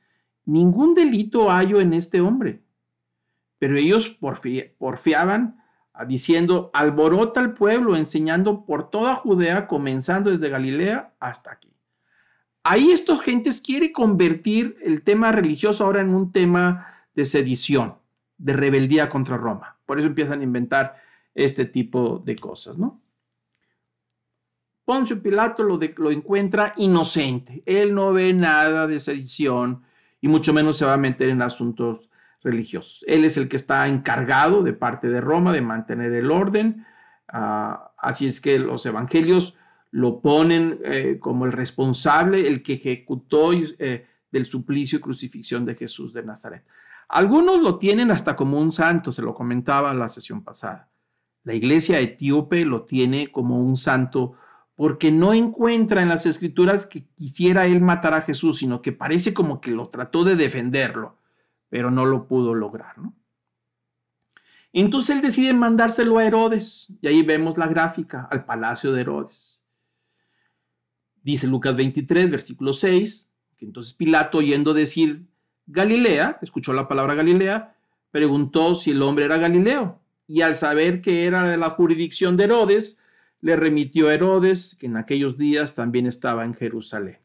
ningún 0.44 0.94
delito 0.94 1.50
hallo 1.50 1.80
en 1.80 1.92
este 1.92 2.20
hombre 2.20 2.62
pero 3.60 3.76
ellos 3.76 4.16
porfiaban 4.78 5.62
ah, 5.92 6.06
diciendo, 6.06 6.70
alborota 6.72 7.40
al 7.40 7.52
pueblo, 7.52 7.94
enseñando 7.94 8.64
por 8.64 8.90
toda 8.90 9.16
Judea, 9.16 9.68
comenzando 9.68 10.30
desde 10.30 10.48
Galilea 10.48 11.12
hasta 11.20 11.52
aquí. 11.52 11.68
Ahí 12.64 12.90
estos 12.90 13.22
gentes 13.22 13.60
quiere 13.60 13.92
convertir 13.92 14.78
el 14.82 15.02
tema 15.02 15.30
religioso 15.30 15.84
ahora 15.84 16.00
en 16.00 16.14
un 16.14 16.32
tema 16.32 16.86
de 17.14 17.26
sedición, 17.26 17.96
de 18.38 18.54
rebeldía 18.54 19.10
contra 19.10 19.36
Roma. 19.36 19.76
Por 19.84 19.98
eso 19.98 20.08
empiezan 20.08 20.40
a 20.40 20.44
inventar 20.44 20.96
este 21.34 21.66
tipo 21.66 22.18
de 22.18 22.36
cosas, 22.36 22.78
¿no? 22.78 22.99
Poncio 24.90 25.22
Pilato 25.22 25.62
lo, 25.62 26.10
encuentra 26.10 26.74
inocente. 26.76 27.62
Él 27.64 27.94
no 27.94 28.12
ve 28.12 28.32
nada 28.32 28.88
de 28.88 28.98
sedición 28.98 29.84
y 30.20 30.26
mucho 30.26 30.52
menos 30.52 30.78
se 30.78 30.84
va 30.84 30.94
a 30.94 30.96
meter 30.96 31.28
en 31.28 31.42
asuntos 31.42 32.10
religiosos. 32.42 33.04
Él 33.06 33.24
es 33.24 33.36
el 33.36 33.46
que 33.46 33.54
está 33.54 33.86
encargado 33.86 34.64
de 34.64 34.72
parte 34.72 35.06
de 35.06 35.20
Roma 35.20 35.52
de 35.52 35.60
mantener 35.60 36.12
el 36.14 36.32
orden. 36.32 36.84
Ah, 37.28 37.92
así 37.98 38.26
es 38.26 38.40
que 38.40 38.58
los 38.58 38.84
evangelios 38.84 39.54
lo 39.92 40.20
ponen 40.20 40.80
eh, 40.82 41.18
como 41.20 41.46
el 41.46 41.52
responsable, 41.52 42.48
el 42.48 42.60
que 42.60 42.72
ejecutó 42.72 43.52
eh, 43.52 44.08
del 44.32 44.46
suplicio 44.46 44.98
y 44.98 45.02
crucifixión 45.02 45.64
de 45.64 45.76
Jesús 45.76 46.12
de 46.12 46.24
Nazaret. 46.24 46.64
Algunos 47.08 47.62
lo 47.62 47.78
tienen 47.78 48.10
hasta 48.10 48.34
como 48.34 48.58
un 48.58 48.72
santo, 48.72 49.12
se 49.12 49.22
lo 49.22 49.34
comentaba 49.34 49.94
la 49.94 50.08
sesión 50.08 50.42
pasada. 50.42 50.88
La 51.44 51.54
iglesia 51.54 52.00
etíope 52.00 52.64
lo 52.64 52.82
tiene 52.82 53.30
como 53.30 53.60
un 53.60 53.76
santo 53.76 54.34
porque 54.80 55.10
no 55.10 55.34
encuentra 55.34 56.00
en 56.00 56.08
las 56.08 56.24
escrituras 56.24 56.86
que 56.86 57.04
quisiera 57.14 57.66
él 57.66 57.82
matar 57.82 58.14
a 58.14 58.22
Jesús, 58.22 58.60
sino 58.60 58.80
que 58.80 58.92
parece 58.92 59.34
como 59.34 59.60
que 59.60 59.72
lo 59.72 59.90
trató 59.90 60.24
de 60.24 60.36
defenderlo, 60.36 61.18
pero 61.68 61.90
no 61.90 62.06
lo 62.06 62.26
pudo 62.26 62.54
lograr. 62.54 62.96
¿no? 62.96 63.12
Entonces 64.72 65.14
él 65.14 65.20
decide 65.20 65.52
mandárselo 65.52 66.16
a 66.16 66.24
Herodes, 66.24 66.88
y 67.02 67.08
ahí 67.08 67.22
vemos 67.22 67.58
la 67.58 67.66
gráfica, 67.66 68.26
al 68.30 68.46
palacio 68.46 68.90
de 68.92 69.02
Herodes. 69.02 69.60
Dice 71.22 71.46
Lucas 71.46 71.76
23, 71.76 72.30
versículo 72.30 72.72
6, 72.72 73.30
que 73.58 73.66
entonces 73.66 73.92
Pilato, 73.92 74.38
oyendo 74.38 74.72
decir 74.72 75.26
Galilea, 75.66 76.38
escuchó 76.40 76.72
la 76.72 76.88
palabra 76.88 77.14
Galilea, 77.14 77.76
preguntó 78.10 78.74
si 78.74 78.92
el 78.92 79.02
hombre 79.02 79.26
era 79.26 79.36
Galileo, 79.36 80.00
y 80.26 80.40
al 80.40 80.54
saber 80.54 81.02
que 81.02 81.26
era 81.26 81.44
de 81.44 81.58
la 81.58 81.68
jurisdicción 81.68 82.38
de 82.38 82.44
Herodes, 82.44 82.96
le 83.40 83.56
remitió 83.56 84.08
a 84.08 84.14
Herodes, 84.14 84.76
que 84.78 84.86
en 84.86 84.96
aquellos 84.96 85.38
días 85.38 85.74
también 85.74 86.06
estaba 86.06 86.44
en 86.44 86.54
Jerusalén. 86.54 87.18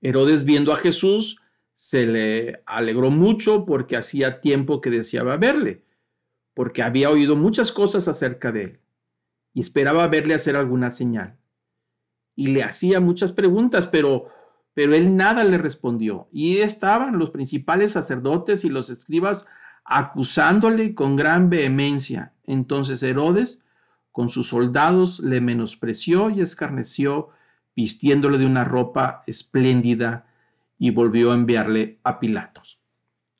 Herodes, 0.00 0.44
viendo 0.44 0.72
a 0.72 0.76
Jesús, 0.76 1.40
se 1.74 2.06
le 2.06 2.62
alegró 2.66 3.10
mucho 3.10 3.64
porque 3.64 3.96
hacía 3.96 4.40
tiempo 4.40 4.80
que 4.80 4.90
deseaba 4.90 5.36
verle 5.36 5.84
porque 6.58 6.82
había 6.82 7.08
oído 7.08 7.36
muchas 7.36 7.70
cosas 7.70 8.08
acerca 8.08 8.50
de 8.50 8.62
él 8.64 8.80
y 9.54 9.60
esperaba 9.60 10.08
verle 10.08 10.34
hacer 10.34 10.56
alguna 10.56 10.90
señal. 10.90 11.36
Y 12.34 12.48
le 12.48 12.64
hacía 12.64 12.98
muchas 12.98 13.30
preguntas, 13.30 13.86
pero, 13.86 14.26
pero 14.74 14.92
él 14.96 15.14
nada 15.14 15.44
le 15.44 15.56
respondió. 15.56 16.26
Y 16.32 16.58
estaban 16.58 17.16
los 17.16 17.30
principales 17.30 17.92
sacerdotes 17.92 18.64
y 18.64 18.70
los 18.70 18.90
escribas 18.90 19.46
acusándole 19.84 20.96
con 20.96 21.14
gran 21.14 21.48
vehemencia. 21.48 22.32
Entonces 22.42 23.04
Herodes, 23.04 23.60
con 24.18 24.30
sus 24.30 24.48
soldados, 24.48 25.20
le 25.20 25.40
menospreció 25.40 26.28
y 26.28 26.40
escarneció, 26.40 27.28
vistiéndole 27.76 28.36
de 28.38 28.46
una 28.46 28.64
ropa 28.64 29.22
espléndida, 29.28 30.26
y 30.76 30.90
volvió 30.90 31.30
a 31.30 31.36
enviarle 31.36 32.00
a 32.02 32.18
Pilatos. 32.18 32.80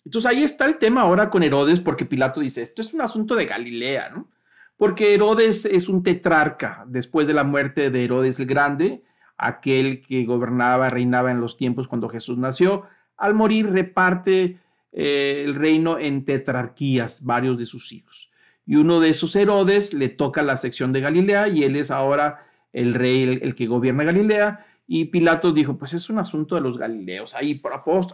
Entonces 0.05 0.31
ahí 0.31 0.45
está 0.45 0.67
el 0.67 0.79
tema 0.79 1.01
ahora 1.01 1.31
con 1.31 1.43
Herodes, 1.43 1.81
porque 1.81 2.05
Pilato 2.05 2.39
dice, 2.39 2.63
esto 2.63 2.81
es 2.81 2.95
un 2.95 3.01
asunto 3.01 3.35
de 3.35 3.47
Galilea, 3.47 4.11
¿no? 4.11 4.31
Porque 4.77 5.15
Herodes 5.15 5.65
es 5.65 5.89
un 5.89 6.05
tetrarca 6.05 6.85
después 6.87 7.27
de 7.27 7.35
la 7.35 7.43
muerte 7.43 7.91
de 7.91 8.05
Herodes 8.05 8.39
el 8.39 8.47
Grande, 8.47 9.03
aquel 9.37 10.01
que 10.07 10.25
gobernaba, 10.27 10.91
reinaba 10.91 11.33
en 11.33 11.41
los 11.41 11.57
tiempos 11.57 11.89
cuando 11.89 12.09
Jesús 12.09 12.39
nació. 12.39 12.85
Al 13.17 13.35
morir 13.35 13.69
reparte 13.69 14.61
eh, 14.93 15.43
el 15.45 15.57
reino 15.57 15.99
en 15.99 16.25
tetrarquías, 16.25 17.25
varios 17.25 17.59
de 17.59 17.67
sus 17.67 17.91
hijos. 17.91 18.28
Y 18.69 18.77
uno 18.77 19.01
de 19.01 19.09
esos 19.09 19.35
Herodes 19.35 19.95
le 19.95 20.11
toca 20.11 20.43
la 20.43 20.59
sección 20.59 20.93
de 20.93 21.01
Galilea 21.01 21.49
y 21.49 21.65
él 21.65 21.75
es 21.75 21.91
ahora 21.91 22.47
el 22.75 22.93
rey, 22.93 23.23
el 23.41 23.55
que 23.55 23.67
gobierna 23.67 24.05
Galilea. 24.05 24.67
Y 24.87 25.07
Pilatos 25.07 25.55
dijo, 25.55 25.79
pues 25.79 25.95
es 25.95 26.11
un 26.11 26.19
asunto 26.19 26.55
de 26.55 26.61
los 26.61 26.77
galileos. 26.77 27.35
Ahí, 27.35 27.63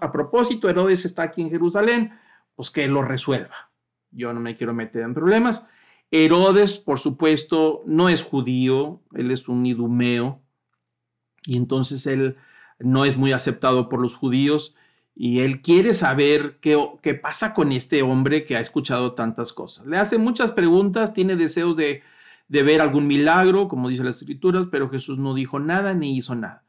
a 0.00 0.12
propósito, 0.12 0.68
Herodes 0.68 1.04
está 1.04 1.24
aquí 1.24 1.42
en 1.42 1.50
Jerusalén, 1.50 2.12
pues 2.54 2.70
que 2.70 2.86
lo 2.86 3.02
resuelva. 3.02 3.72
Yo 4.12 4.32
no 4.32 4.38
me 4.38 4.54
quiero 4.54 4.72
meter 4.72 5.02
en 5.02 5.12
problemas. 5.12 5.66
Herodes, 6.12 6.78
por 6.78 7.00
supuesto, 7.00 7.82
no 7.84 8.08
es 8.08 8.22
judío, 8.22 9.02
él 9.14 9.32
es 9.32 9.48
un 9.48 9.66
idumeo, 9.66 10.40
y 11.46 11.56
entonces 11.56 12.06
él 12.06 12.36
no 12.78 13.04
es 13.04 13.16
muy 13.16 13.32
aceptado 13.32 13.88
por 13.88 14.00
los 14.00 14.14
judíos, 14.14 14.76
y 15.16 15.40
él 15.40 15.62
quiere 15.62 15.94
saber 15.94 16.58
qué, 16.60 17.14
pasa 17.14 17.54
con 17.54 17.70
este 17.72 18.02
hombre 18.02 18.44
que 18.44 18.56
ha 18.56 18.60
escuchado 18.60 19.14
tantas 19.14 19.52
cosas. 19.52 19.86
Le 19.86 19.96
hace 19.96 20.18
muchas 20.18 20.52
preguntas, 20.52 21.14
tiene 21.14 21.36
deseos 21.36 21.76
de, 21.76 22.02
ver 22.48 22.80
algún 22.80 23.06
milagro, 23.06 23.68
como 23.68 23.88
dice 23.88 24.02
las 24.02 24.16
escrituras, 24.16 24.66
pero 24.70 24.90
Jesús 24.90 25.18
no 25.18 25.34
dijo 25.34 25.60
nada 25.60 25.94
ni 25.94 26.16
hizo 26.16 26.34
nada. 26.34 26.64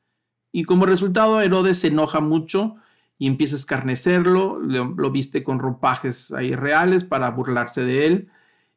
Y 0.51 0.63
como 0.63 0.85
resultado, 0.85 1.41
Herodes 1.41 1.79
se 1.79 1.87
enoja 1.87 2.19
mucho 2.19 2.75
y 3.17 3.27
empieza 3.27 3.55
a 3.55 3.59
escarnecerlo, 3.59 4.59
lo, 4.59 5.11
viste 5.11 5.43
con 5.43 5.59
ropajes 5.59 6.31
ahí 6.31 6.55
reales 6.55 7.03
para 7.03 7.29
burlarse 7.31 7.83
de 7.83 8.05
él. 8.05 8.29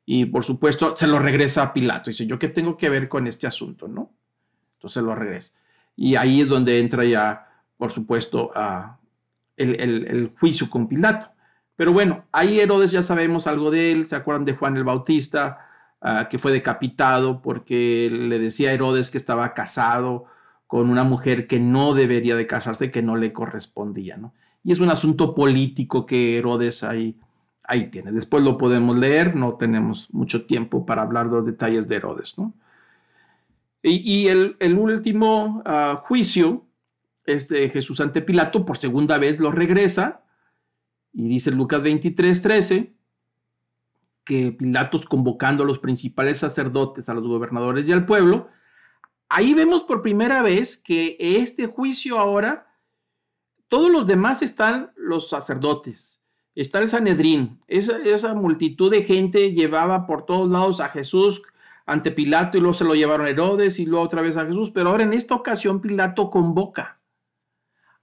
Y 0.06 0.25
por 0.26 0.44
supuesto, 0.44 0.96
se 0.96 1.06
lo 1.06 1.18
regresa 1.18 1.62
a 1.62 1.72
Pilato. 1.75 2.08
Dice, 2.08 2.26
¿yo 2.26 2.38
qué 2.38 2.48
tengo 2.48 2.76
que 2.76 2.88
ver 2.88 3.08
con 3.08 3.26
este 3.26 3.46
asunto? 3.46 3.87
¿No? 3.87 4.10
Entonces 4.76 5.02
lo 5.02 5.14
regresa. 5.14 5.52
Y 5.94 6.16
ahí 6.16 6.40
es 6.40 6.48
donde 6.48 6.78
entra 6.78 7.04
ya, 7.04 7.46
por 7.76 7.92
supuesto, 7.92 8.50
el, 9.58 10.32
juicio 10.38 10.70
con 10.70 10.88
Pilato. 10.88 11.30
Pero 11.76 11.92
bueno, 11.92 12.24
ahí 12.32 12.58
Herodes 12.58 12.90
ya 12.90 13.02
sabemos 13.02 13.46
algo 13.46 13.70
de 13.70 13.92
él. 13.92 14.08
¿Se 14.08 14.16
acuerdan 14.16 14.44
de 14.44 14.54
Juan 14.54 14.76
el 14.76 14.84
Bautista? 14.84 15.58
Ah, 16.00 16.28
que 16.30 16.38
fue 16.38 16.52
decapitado 16.52 17.42
porque 17.42 18.08
le 18.10 18.38
decía 18.38 18.70
a 18.70 18.72
Herodes 18.72 19.10
que 19.10 19.18
estaba 19.18 19.52
casado 19.52 20.26
con 20.68 20.90
una 20.90 21.02
mujer 21.02 21.48
que 21.48 21.58
no 21.58 21.92
debería 21.94 22.36
de 22.36 22.46
casarse, 22.46 22.92
que 22.92 23.02
no 23.02 23.16
le 23.16 23.32
correspondía, 23.32 24.16
¿no? 24.16 24.32
Y 24.62 24.70
es 24.70 24.78
un 24.78 24.90
asunto 24.90 25.34
político 25.34 26.06
que 26.06 26.38
Herodes 26.38 26.84
ahí, 26.84 27.16
ahí 27.64 27.90
tiene. 27.90 28.12
Después 28.12 28.44
lo 28.44 28.58
podemos 28.58 28.96
leer, 28.96 29.34
no 29.34 29.54
tenemos 29.54 30.08
mucho 30.12 30.46
tiempo 30.46 30.86
para 30.86 31.02
hablar 31.02 31.30
de 31.30 31.36
los 31.36 31.46
detalles 31.46 31.88
de 31.88 31.96
Herodes, 31.96 32.38
¿no? 32.38 32.54
Y, 33.82 34.28
el, 34.28 34.56
último 34.78 35.62
ah, 35.64 36.02
juicio 36.04 36.64
es 37.28 37.49
de 37.49 37.68
Jesús 37.68 38.00
ante 38.00 38.23
Pilato, 38.23 38.64
por 38.64 38.76
segunda 38.76 39.18
vez 39.18 39.38
lo 39.38 39.50
regresa, 39.52 40.25
y 41.12 41.28
dice 41.28 41.50
Lucas 41.50 41.82
23, 41.82 42.42
13, 42.42 42.94
que 44.25 44.52
Pilatos 44.52 45.06
convocando 45.06 45.62
a 45.62 45.66
los 45.66 45.78
principales 45.78 46.38
sacerdotes, 46.38 47.08
a 47.08 47.14
los 47.14 47.26
gobernadores 47.26 47.88
y 47.88 47.92
al 47.92 48.06
pueblo, 48.06 48.49
ahí 49.28 49.54
vemos 49.54 49.85
por 49.85 50.02
primera 50.02 50.42
vez 50.42 50.76
que 50.76 51.16
este 51.18 51.66
juicio 51.66 52.18
ahora, 52.18 52.66
todos 53.68 53.90
los 53.90 54.06
demás 54.06 54.42
están 54.42 54.92
los 54.97 55.28
sacerdotes, 55.28 56.23
está 56.54 56.78
el 56.78 56.88
Sanedrín, 56.88 57.61
esa, 57.68 57.99
esa 57.99 58.35
multitud 58.35 58.90
de 58.90 59.02
gente 59.02 59.52
llevaba 59.52 60.06
por 60.06 60.26
todos 60.26 60.50
lados 60.50 60.80
a 60.80 60.88
Jesús 60.88 61.42
ante 61.87 62.11
Pilato 62.11 62.58
y 62.58 62.61
luego 62.61 62.75
se 62.75 62.85
lo 62.85 62.94
llevaron 62.94 63.26
a 63.26 63.30
Herodes 63.30 63.78
y 63.78 63.87
luego 63.87 64.04
otra 64.04 64.20
vez 64.20 64.37
a 64.37 64.44
Jesús, 64.44 64.70
pero 64.70 64.90
ahora 64.90 65.04
en 65.04 65.14
esta 65.14 65.35
ocasión 65.35 65.80
Pilato 65.80 66.30
convoca 66.30 66.98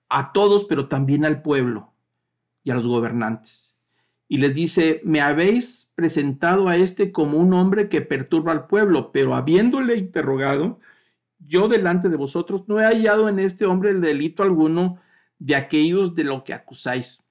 a 0.09 0.31
todos, 0.33 0.65
pero 0.65 0.88
también 0.88 1.25
al 1.25 1.41
pueblo 1.41 1.91
y 2.63 2.71
a 2.71 2.75
los 2.75 2.88
gobernantes. 2.88 3.77
Y 4.27 4.38
les 4.38 4.53
dice, 4.53 5.01
me 5.03 5.21
habéis 5.21 5.91
presentado 5.95 6.67
a 6.67 6.77
este 6.77 7.12
como 7.12 7.38
un 7.38 7.53
hombre 7.53 7.89
que 7.89 8.01
perturba 8.01 8.51
al 8.51 8.67
pueblo, 8.67 9.12
pero 9.12 9.35
habiéndole 9.35 9.97
interrogado, 9.97 10.79
yo 11.39 11.67
delante 11.67 12.09
de 12.09 12.17
vosotros 12.17 12.63
no 12.67 12.79
he 12.79 12.85
hallado 12.85 13.29
en 13.29 13.39
este 13.39 13.65
hombre 13.65 13.91
el 13.91 14.01
delito 14.01 14.41
alguno 14.41 15.00
de 15.38 15.55
aquellos 15.55 16.15
de 16.15 16.24
lo 16.24 16.43
que 16.43 16.53
acusáis, 16.53 17.24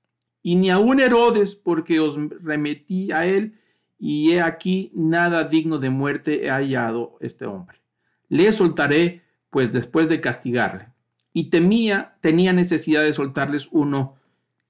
y 0.42 0.56
ni 0.56 0.70
aun 0.70 1.00
Herodes, 1.00 1.54
porque 1.54 2.00
os 2.00 2.16
remetí 2.42 3.10
a 3.10 3.26
él, 3.26 3.58
y 3.98 4.32
he 4.32 4.42
aquí 4.42 4.92
nada 4.94 5.44
digno 5.44 5.78
de 5.78 5.90
muerte 5.90 6.44
he 6.44 6.50
hallado 6.50 7.16
este 7.20 7.46
hombre. 7.46 7.78
Le 8.28 8.52
soltaré, 8.52 9.22
pues 9.50 9.72
después 9.72 10.08
de 10.08 10.20
castigarle. 10.20 10.93
Y 11.34 11.50
temía, 11.50 12.16
tenía 12.22 12.54
necesidad 12.54 13.02
de 13.02 13.12
soltarles 13.12 13.68
uno 13.70 14.16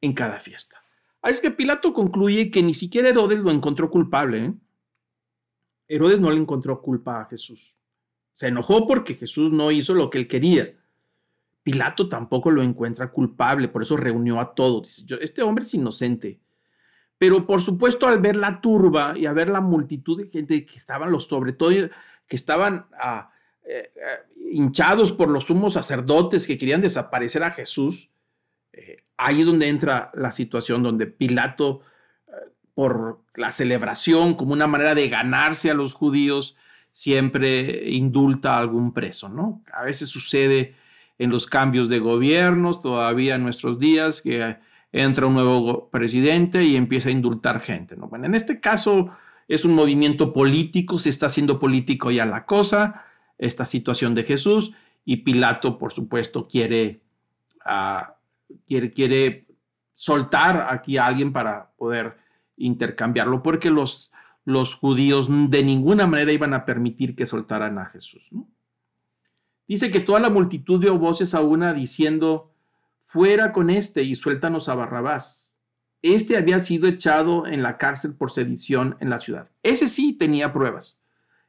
en 0.00 0.14
cada 0.14 0.40
fiesta. 0.40 0.82
Ah, 1.22 1.30
es 1.30 1.40
que 1.40 1.50
Pilato 1.50 1.92
concluye 1.92 2.50
que 2.50 2.62
ni 2.62 2.74
siquiera 2.74 3.10
Herodes 3.10 3.38
lo 3.38 3.52
encontró 3.52 3.90
culpable. 3.90 4.44
¿eh? 4.46 4.54
Herodes 5.88 6.18
no 6.18 6.30
le 6.30 6.40
encontró 6.40 6.82
culpa 6.82 7.20
a 7.20 7.26
Jesús. 7.26 7.76
Se 8.34 8.48
enojó 8.48 8.86
porque 8.86 9.14
Jesús 9.14 9.52
no 9.52 9.70
hizo 9.70 9.94
lo 9.94 10.10
que 10.10 10.18
él 10.18 10.26
quería. 10.26 10.74
Pilato 11.62 12.08
tampoco 12.08 12.50
lo 12.50 12.62
encuentra 12.62 13.10
culpable, 13.10 13.68
por 13.68 13.82
eso 13.82 13.96
reunió 13.96 14.40
a 14.40 14.54
todos. 14.54 15.06
Dice, 15.06 15.18
este 15.22 15.42
hombre 15.42 15.64
es 15.64 15.74
inocente. 15.74 16.40
Pero 17.16 17.46
por 17.46 17.60
supuesto, 17.60 18.06
al 18.06 18.20
ver 18.20 18.36
la 18.36 18.60
turba 18.60 19.16
y 19.16 19.26
a 19.26 19.32
ver 19.32 19.48
la 19.48 19.60
multitud 19.60 20.18
de 20.18 20.28
gente 20.28 20.66
que 20.66 20.76
estaban, 20.76 21.10
los 21.10 21.24
sobre 21.24 21.52
todo, 21.52 21.70
que 21.70 22.36
estaban 22.36 22.86
ah, 22.98 23.30
eh, 23.66 23.92
eh, 23.96 24.50
hinchados 24.52 25.12
por 25.12 25.30
los 25.30 25.46
sumos 25.46 25.72
sacerdotes 25.72 26.46
que 26.46 26.58
querían 26.58 26.82
desaparecer 26.82 27.42
a 27.42 27.50
Jesús, 27.50 28.10
eh, 28.72 29.04
ahí 29.16 29.40
es 29.40 29.46
donde 29.46 29.68
entra 29.68 30.10
la 30.14 30.32
situación 30.32 30.82
donde 30.82 31.06
Pilato, 31.06 31.80
por 32.74 33.20
la 33.36 33.52
celebración, 33.52 34.34
como 34.34 34.52
una 34.52 34.66
manera 34.66 34.94
de 34.94 35.08
ganarse 35.08 35.70
a 35.70 35.74
los 35.74 35.94
judíos, 35.94 36.56
siempre 36.90 37.88
indulta 37.90 38.56
a 38.56 38.58
algún 38.58 38.92
preso, 38.92 39.28
¿no? 39.28 39.62
A 39.72 39.84
veces 39.84 40.08
sucede 40.08 40.74
en 41.18 41.30
los 41.30 41.46
cambios 41.46 41.88
de 41.88 42.00
gobiernos, 42.00 42.82
todavía 42.82 43.36
en 43.36 43.44
nuestros 43.44 43.78
días, 43.78 44.20
que 44.20 44.56
entra 44.92 45.26
un 45.26 45.34
nuevo 45.34 45.88
presidente 45.88 46.64
y 46.64 46.76
empieza 46.76 47.08
a 47.08 47.12
indultar 47.12 47.60
gente, 47.60 47.96
¿no? 47.96 48.08
Bueno, 48.08 48.26
en 48.26 48.34
este 48.34 48.60
caso 48.60 49.10
es 49.48 49.64
un 49.64 49.74
movimiento 49.74 50.32
político, 50.32 50.98
se 50.98 51.10
está 51.10 51.26
haciendo 51.26 51.58
político 51.58 52.10
ya 52.10 52.26
la 52.26 52.44
cosa, 52.46 53.04
esta 53.38 53.64
situación 53.64 54.14
de 54.14 54.24
Jesús, 54.24 54.72
y 55.04 55.18
Pilato, 55.18 55.78
por 55.78 55.92
supuesto, 55.92 56.48
quiere, 56.48 57.02
ah, 57.64 58.16
quiere, 58.66 58.92
quiere 58.92 59.46
soltar 59.94 60.68
aquí 60.70 60.96
a 60.96 61.06
alguien 61.06 61.32
para 61.32 61.72
poder 61.76 62.16
intercambiarlo, 62.56 63.42
porque 63.42 63.70
los 63.70 64.12
los 64.44 64.74
judíos 64.74 65.28
de 65.50 65.62
ninguna 65.62 66.06
manera 66.06 66.32
iban 66.32 66.54
a 66.54 66.64
permitir 66.64 67.14
que 67.16 67.26
soltaran 67.26 67.78
a 67.78 67.86
Jesús. 67.86 68.28
Dice 69.66 69.90
que 69.90 70.00
toda 70.00 70.20
la 70.20 70.28
multitud 70.28 70.80
dio 70.80 70.98
voces 70.98 71.34
a 71.34 71.40
una 71.40 71.72
diciendo, 71.72 72.52
fuera 73.04 73.52
con 73.52 73.70
este 73.70 74.02
y 74.02 74.14
suéltanos 74.14 74.68
a 74.68 74.74
Barrabás. 74.74 75.54
Este 76.02 76.36
había 76.36 76.60
sido 76.60 76.86
echado 76.86 77.46
en 77.46 77.62
la 77.62 77.78
cárcel 77.78 78.14
por 78.14 78.30
sedición 78.30 78.96
en 79.00 79.08
la 79.08 79.18
ciudad. 79.18 79.48
Ese 79.62 79.88
sí 79.88 80.12
tenía 80.12 80.52
pruebas. 80.52 80.98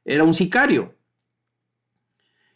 Era 0.06 0.24
un 0.24 0.34
sicario. 0.34 0.95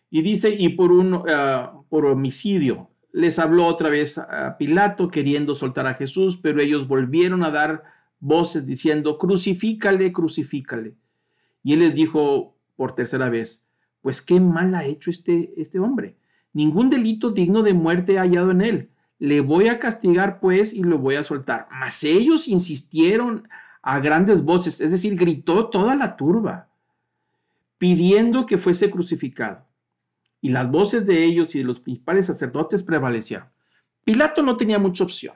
Y 0.10 0.22
dice, 0.22 0.50
y 0.50 0.70
por, 0.70 0.92
un, 0.92 1.24
ah, 1.28 1.74
por 1.90 2.06
homicidio. 2.06 2.90
Les 3.12 3.40
habló 3.40 3.66
otra 3.66 3.90
vez 3.90 4.18
a 4.18 4.56
Pilato 4.58 5.10
queriendo 5.10 5.56
soltar 5.56 5.88
a 5.88 5.96
Jesús, 5.96 6.38
pero 6.38 6.62
ellos 6.62 6.88
volvieron 6.88 7.44
a 7.44 7.52
dar 7.52 7.84
voces 8.20 8.66
diciendo, 8.66 9.18
crucifícale, 9.18 10.12
crucifícale. 10.12 10.96
Y 11.64 11.74
él 11.74 11.80
les 11.80 11.96
dijo 11.96 12.56
por 12.76 12.96
tercera 12.96 13.30
vez, 13.30 13.66
pues 14.02 14.22
qué 14.22 14.40
mal 14.40 14.76
ha 14.76 14.86
hecho 14.86 15.10
este, 15.10 15.54
este 15.58 15.80
hombre. 15.80 16.16
Ningún 16.54 16.90
delito 16.90 17.32
digno 17.32 17.64
de 17.64 17.74
muerte 17.74 18.18
ha 18.18 18.22
hallado 18.22 18.52
en 18.52 18.62
él. 18.62 18.90
Le 19.20 19.42
voy 19.42 19.68
a 19.68 19.80
castigar 19.80 20.40
pues 20.40 20.74
y 20.74 20.84
lo 20.84 20.98
voy 20.98 21.16
a 21.16 21.24
soltar. 21.24 21.68
Mas 21.72 22.04
ellos 22.04 22.48
insistieron 22.48 23.48
a 23.82 24.00
grandes 24.00 24.44
voces, 24.44 24.82
es 24.82 24.92
decir, 24.92 25.16
gritó 25.16 25.70
toda 25.70 25.96
la 25.96 26.16
turba, 26.16 26.70
pidiendo 27.78 28.46
que 28.46 28.58
fuese 28.58 28.90
crucificado. 28.90 29.66
Y 30.42 30.50
las 30.50 30.70
voces 30.70 31.06
de 31.06 31.24
ellos 31.24 31.56
y 31.56 31.60
de 31.60 31.66
los 31.66 31.80
principales 31.80 32.28
sacerdotes 32.28 32.84
prevalecieron. 32.84 33.48
Pilato 34.04 34.42
no 34.42 34.58
tenía 34.58 34.80
mucha 34.80 35.04
opción. 35.04 35.36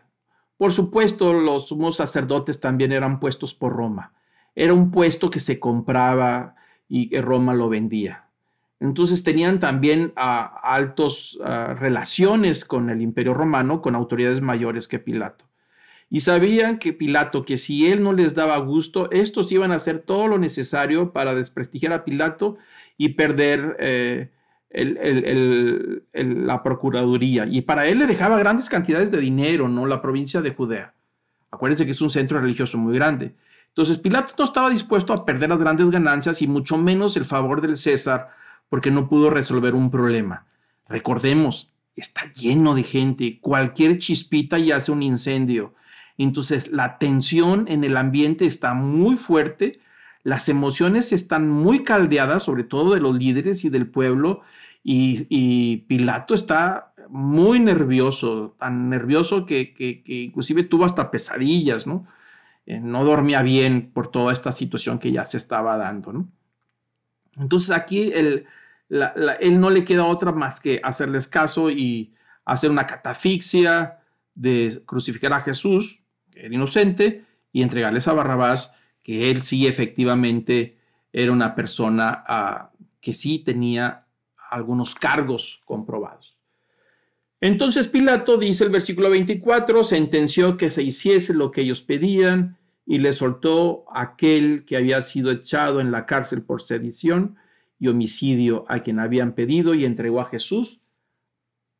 Por 0.58 0.72
supuesto, 0.72 1.34
los 1.34 1.68
sumos 1.68 1.98
sacerdotes 1.98 2.60
también 2.60 2.92
eran 2.92 3.20
puestos 3.20 3.54
por 3.54 3.74
Roma. 3.74 4.14
Era 4.56 4.74
un 4.74 4.92
puesto 4.92 5.30
que 5.30 5.40
se 5.40 5.60
compraba 5.60 6.56
y 6.88 7.10
que 7.10 7.22
Roma 7.22 7.54
lo 7.54 7.70
vendía. 7.70 8.30
Entonces 8.80 9.24
tenían 9.24 9.60
también 9.60 10.14
ah, 10.16 10.60
altos 10.62 11.40
ah, 11.44 11.76
relaciones 11.80 12.66
con 12.66 12.90
el 12.90 13.02
imperio 13.02 13.34
romano, 13.34 13.82
con 13.82 13.96
autoridades 13.96 14.42
mayores 14.42 14.88
que 14.88 15.00
Pilato. 15.00 15.46
Y 16.10 16.20
sabían 16.20 16.80
que 16.80 16.94
Pilato, 16.94 17.46
que 17.46 17.58
si 17.58 17.90
él 17.90 18.04
no 18.04 18.14
les 18.14 18.36
daba 18.36 18.58
gusto, 18.58 19.10
estos 19.12 19.52
iban 19.52 19.72
a 19.72 19.76
hacer 19.76 20.00
todo 20.00 20.28
lo 20.28 20.38
necesario 20.38 21.14
para 21.14 21.34
desprestigiar 21.34 21.94
a 21.94 22.04
Pilato 22.04 22.58
y 22.98 23.10
perder 23.10 23.78
eh, 23.80 24.32
la 24.74 26.64
Procuraduría. 26.64 27.46
Y 27.46 27.62
para 27.62 27.88
él 27.88 28.00
le 28.00 28.08
dejaba 28.08 28.38
grandes 28.38 28.70
cantidades 28.70 29.12
de 29.12 29.20
dinero, 29.20 29.68
¿no? 29.70 29.86
La 29.86 30.02
provincia 30.02 30.42
de 30.42 30.54
Judea. 30.54 30.94
Acuérdense 31.52 31.86
que 31.86 31.92
es 31.92 32.02
un 32.02 32.10
centro 32.10 32.42
religioso 32.42 32.78
muy 32.78 32.96
grande. 32.96 33.36
Entonces 33.68 33.98
Pilato 34.00 34.34
no 34.38 34.44
estaba 34.44 34.70
dispuesto 34.70 35.14
a 35.14 35.26
perder 35.26 35.50
las 35.50 35.60
grandes 35.60 35.90
ganancias 35.90 36.42
y 36.42 36.48
mucho 36.48 36.78
menos 36.78 37.18
el 37.18 37.26
favor 37.26 37.62
del 37.62 37.78
César 37.78 38.30
porque 38.70 38.92
no 38.92 39.08
pudo 39.08 39.30
resolver 39.30 39.76
un 39.76 39.92
problema. 39.92 40.46
Recordemos, 40.88 41.72
está 41.96 42.32
lleno 42.32 42.76
de 42.76 42.84
gente, 42.84 43.40
cualquier 43.40 43.98
chispita 43.98 44.60
y 44.60 44.72
hace 44.72 44.92
un 44.92 45.04
incendio. 45.04 45.74
Entonces 46.18 46.72
la 46.72 46.98
tensión 46.98 47.66
en 47.68 47.84
el 47.84 47.98
ambiente 47.98 48.46
está 48.46 48.74
muy 48.74 49.16
fuerte, 49.16 49.80
las 50.24 50.50
emociones 50.50 51.12
están 51.12 51.50
muy 51.50 51.84
caldeadas, 51.84 52.44
sobre 52.44 52.64
todo 52.64 52.94
de 52.94 53.02
los 53.02 53.16
líderes 53.16 53.66
y 53.66 53.70
del 53.70 53.88
pueblo, 53.88 54.42
y, 54.86 55.78
Pilato 55.88 56.34
está 56.34 56.94
muy 57.10 57.60
nervioso, 57.60 58.56
tan 58.60 58.90
nervioso 58.90 59.46
que, 59.46 59.74
inclusive 60.06 60.64
tuvo 60.64 60.86
hasta 60.86 61.10
pesadillas, 61.12 61.88
¿no? 61.88 62.06
Eh, 62.66 62.80
no 62.80 63.06
dormía 63.06 63.42
bien 63.42 63.92
por 63.94 64.10
toda 64.10 64.34
esta 64.34 64.52
situación 64.52 65.00
que 65.00 65.12
ya 65.12 65.24
se 65.24 65.38
estaba 65.38 65.78
dando, 65.78 66.14
¿no? 66.14 66.30
Entonces 67.38 67.72
aquí 67.72 68.12
él 68.14 68.46
no 68.90 69.70
le 69.70 69.84
queda 69.86 70.06
otra 70.06 70.32
más 70.32 70.60
que 70.60 70.80
hacerles 70.84 71.28
caso 71.28 71.70
y 71.72 72.14
hacer 72.46 72.70
una 72.70 72.86
catafixia 72.86 74.00
de 74.36 74.82
crucificar 74.86 75.34
a 75.34 75.42
Jesús, 75.42 76.04
que 76.32 76.46
era 76.46 76.54
inocente, 76.54 77.26
y 77.52 77.62
entregarles 77.62 78.08
a 78.08 78.14
Barrabás, 78.14 78.74
que 79.04 79.30
él 79.30 79.42
sí 79.42 79.68
efectivamente 79.68 80.78
era 81.12 81.32
una 81.32 81.54
persona 81.54 82.24
ah, 82.26 82.72
que 83.00 83.14
sí 83.14 83.40
tenía 83.40 84.06
algunos 84.50 84.96
cargos 84.96 85.62
comprobados. 85.66 86.38
Entonces 87.42 87.90
Pilato, 87.90 88.38
dice 88.38 88.64
el 88.64 88.70
versículo 88.70 89.10
24, 89.10 89.84
sentenció 89.84 90.56
que 90.56 90.70
se 90.70 90.82
hiciese 90.82 91.34
lo 91.34 91.52
que 91.52 91.62
ellos 91.62 91.82
pedían 91.82 92.58
y 92.86 93.00
le 93.00 93.14
soltó 93.14 93.86
aquel 93.94 94.64
que 94.66 94.78
había 94.78 95.02
sido 95.02 95.32
echado 95.32 95.82
en 95.82 95.92
la 95.92 96.06
cárcel 96.06 96.44
por 96.44 96.62
sedición 96.62 97.36
y 97.80 97.90
homicidio 97.90 98.66
a 98.70 98.80
quien 98.80 99.00
habían 99.00 99.34
pedido 99.34 99.74
y 99.74 99.84
entregó 99.84 100.22
a 100.22 100.26
Jesús 100.26 100.80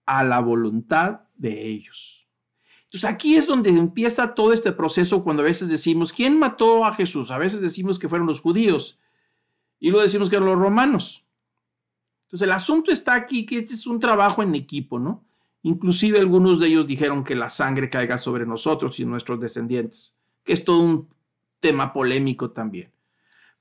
a 0.06 0.24
la 0.24 0.40
voluntad 0.40 1.22
de 1.36 1.68
ellos. 1.70 2.23
Entonces 2.94 3.10
aquí 3.10 3.36
es 3.36 3.48
donde 3.48 3.72
empieza 3.72 4.36
todo 4.36 4.54
este 4.54 4.72
proceso 4.72 5.24
cuando 5.24 5.42
a 5.42 5.46
veces 5.46 5.68
decimos, 5.68 6.14
¿quién 6.14 6.38
mató 6.38 6.86
a 6.86 6.94
Jesús? 6.94 7.32
A 7.32 7.40
veces 7.40 7.60
decimos 7.60 7.98
que 7.98 8.08
fueron 8.08 8.28
los 8.28 8.40
judíos 8.40 9.00
y 9.80 9.90
luego 9.90 10.04
decimos 10.04 10.30
que 10.30 10.36
eran 10.36 10.48
los 10.48 10.60
romanos. 10.60 11.26
Entonces, 12.28 12.46
el 12.46 12.52
asunto 12.52 12.92
está 12.92 13.16
aquí 13.16 13.48
que 13.48 13.58
este 13.58 13.74
es 13.74 13.88
un 13.88 14.00
trabajo 14.00 14.44
en 14.44 14.54
equipo, 14.54 15.00
¿no? 15.00 15.26
Inclusive 15.64 16.20
algunos 16.20 16.60
de 16.60 16.68
ellos 16.68 16.86
dijeron 16.86 17.24
que 17.24 17.34
la 17.34 17.50
sangre 17.50 17.90
caiga 17.90 18.20
sobre 18.20 18.46
nosotros 18.46 19.00
y 19.00 19.06
nuestros 19.06 19.40
descendientes, 19.40 20.16
que 20.44 20.54
es 20.54 20.64
todo 20.64 20.82
un 20.82 21.10
tema 21.60 21.94
polémico 21.94 22.52
también. 22.52 22.93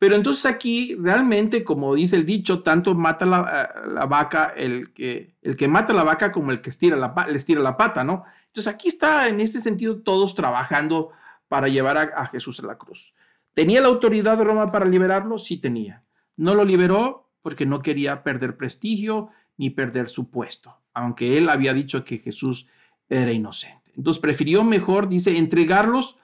Pero 0.03 0.17
entonces 0.17 0.47
aquí 0.47 0.97
realmente, 0.99 1.63
como 1.63 1.95
dice 1.95 2.17
el 2.17 2.27
dicho, 2.27 2.65
tanto 2.65 2.93
mata 2.97 3.25
la, 3.25 3.71
eh, 3.73 4.07
vaca 4.09 4.53
el 4.57 4.93
que, 4.93 5.37
el 5.43 5.55
que 5.55 5.69
mata 5.69 5.93
la 5.93 6.03
vaca 6.03 6.33
como 6.33 6.51
el 6.51 6.61
que 6.61 6.71
estira 6.71 6.97
la, 6.97 7.15
le 7.29 7.39
estira 7.39 7.61
la 7.61 7.77
pata, 7.77 8.03
¿no? 8.03 8.25
Entonces 8.47 8.75
aquí 8.75 8.89
está 8.89 9.29
en 9.29 9.41
este 9.41 9.61
sentido 9.61 10.01
todos 10.01 10.35
trabajando 10.35 11.11
para 11.47 11.69
llevar 11.69 11.99
a, 11.99 12.01
a 12.17 12.27
Jesús 12.27 12.59
a 12.59 12.67
la 12.67 12.79
cruz. 12.79 13.15
¿Tenía 13.55 13.81
la 13.81 13.89
autoridad 13.89 14.39
de 14.39 14.43
Roma 14.43 14.73
para 14.73 14.87
liberarlo? 14.87 15.39
Sí 15.39 15.59
tenía. 15.59 16.03
¿No 16.37 16.57
lo 16.57 16.65
liberó? 16.65 17.23
porque 17.43 17.67
no 17.67 17.83
quería 17.83 18.23
perder 18.23 18.57
prestigio 18.57 19.31
ni 19.57 19.71
perder 19.71 20.09
su 20.09 20.31
puesto, 20.31 20.79
aunque 20.95 21.37
él 21.37 21.49
había 21.49 21.75
dicho 21.75 22.05
que 22.05 22.19
Jesús 22.19 22.69
era 23.09 23.33
inocente. 23.33 23.93
Entonces 23.97 24.21
prefirió 24.21 24.65
mejor, 24.65 25.09
dice, 25.09 25.37
entregarlos 25.37 26.19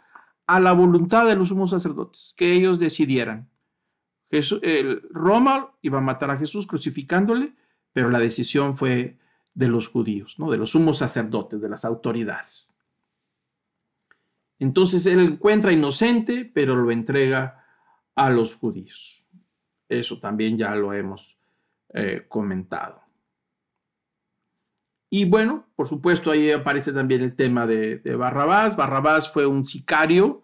a 0.47 0.61
la 0.61 0.73
voluntad 0.73 1.27
de 1.27 1.37
los 1.37 1.49
sumos 1.49 1.71
sacerdotes, 1.71 2.35
que 2.37 2.53
ellos 2.53 2.79
decidieran. 2.79 3.49
El, 4.31 5.03
Roma 5.11 5.73
iba 5.83 5.99
a 5.99 6.03
matar 6.03 6.31
a 6.31 6.37
Jesús 6.37 6.67
crucificándole, 6.67 7.55
pero 7.93 8.11
la 8.11 8.19
decisión 8.19 8.77
fue 8.77 9.19
de 9.55 9.69
los 9.69 9.89
judíos, 9.89 10.39
¿no? 10.39 10.51
de 10.51 10.59
los 10.59 10.71
sumos 10.71 10.99
sacerdotes, 10.99 11.61
de 11.61 11.69
las 11.69 11.85
autoridades. 11.85 12.73
Entonces 14.59 15.07
él 15.07 15.21
encuentra 15.21 15.73
inocente, 15.73 16.51
pero 16.53 16.77
lo 16.77 16.91
entrega 16.91 17.65
a 18.15 18.31
los 18.31 18.57
judíos. 18.57 19.25
Eso 19.89 20.19
también 20.19 20.59
ya 20.59 20.75
lo 20.75 20.93
hemos 20.93 21.39
eh, 21.95 22.27
comentado. 22.29 23.01
Y 25.11 25.25
bueno, 25.25 25.67
por 25.75 25.89
supuesto, 25.89 26.31
ahí 26.31 26.51
aparece 26.51 26.93
también 26.93 27.23
el 27.23 27.35
tema 27.35 27.67
de, 27.67 28.01
Barrabás. 28.17 28.77
Barrabás 28.77 29.33
fue 29.33 29.47
un 29.47 29.65
sicario. 29.65 30.43